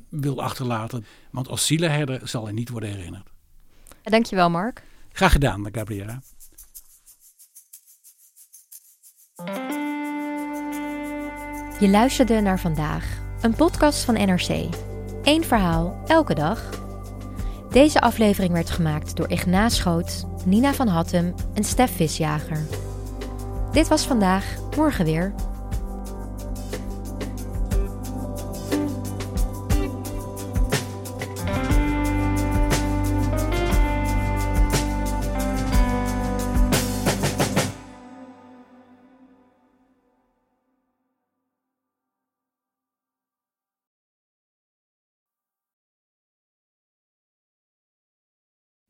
wil 0.10 0.42
achterlaten. 0.42 1.06
Want 1.32 1.48
als 1.48 1.66
zielenherder 1.66 2.28
zal 2.28 2.44
hij 2.44 2.54
niet 2.54 2.70
worden 2.70 2.90
herinnerd. 2.90 3.30
Dankjewel, 4.04 4.50
Mark. 4.50 4.84
Graag 5.12 5.32
gedaan, 5.32 5.68
Gabriela. 5.72 6.22
Je 11.80 11.90
luisterde 11.90 12.42
naar 12.42 12.60
vandaag, 12.60 13.06
een 13.42 13.56
podcast 13.56 14.04
van 14.04 14.14
NRC. 14.14 14.76
Eén 15.24 15.44
verhaal, 15.44 16.02
elke 16.08 16.34
dag. 16.34 16.70
Deze 17.72 18.02
aflevering 18.02 18.54
werd 18.54 18.70
gemaakt 18.70 19.16
door 19.16 19.30
Ignaas 19.30 19.76
Schoot, 19.76 20.26
Nina 20.46 20.74
van 20.74 20.88
Hattem 20.88 21.34
en 21.54 21.64
Stef 21.64 21.96
Visjager. 21.96 22.66
Dit 23.72 23.88
was 23.88 24.06
vandaag, 24.06 24.56
morgen 24.76 25.06
weer. 25.06 25.34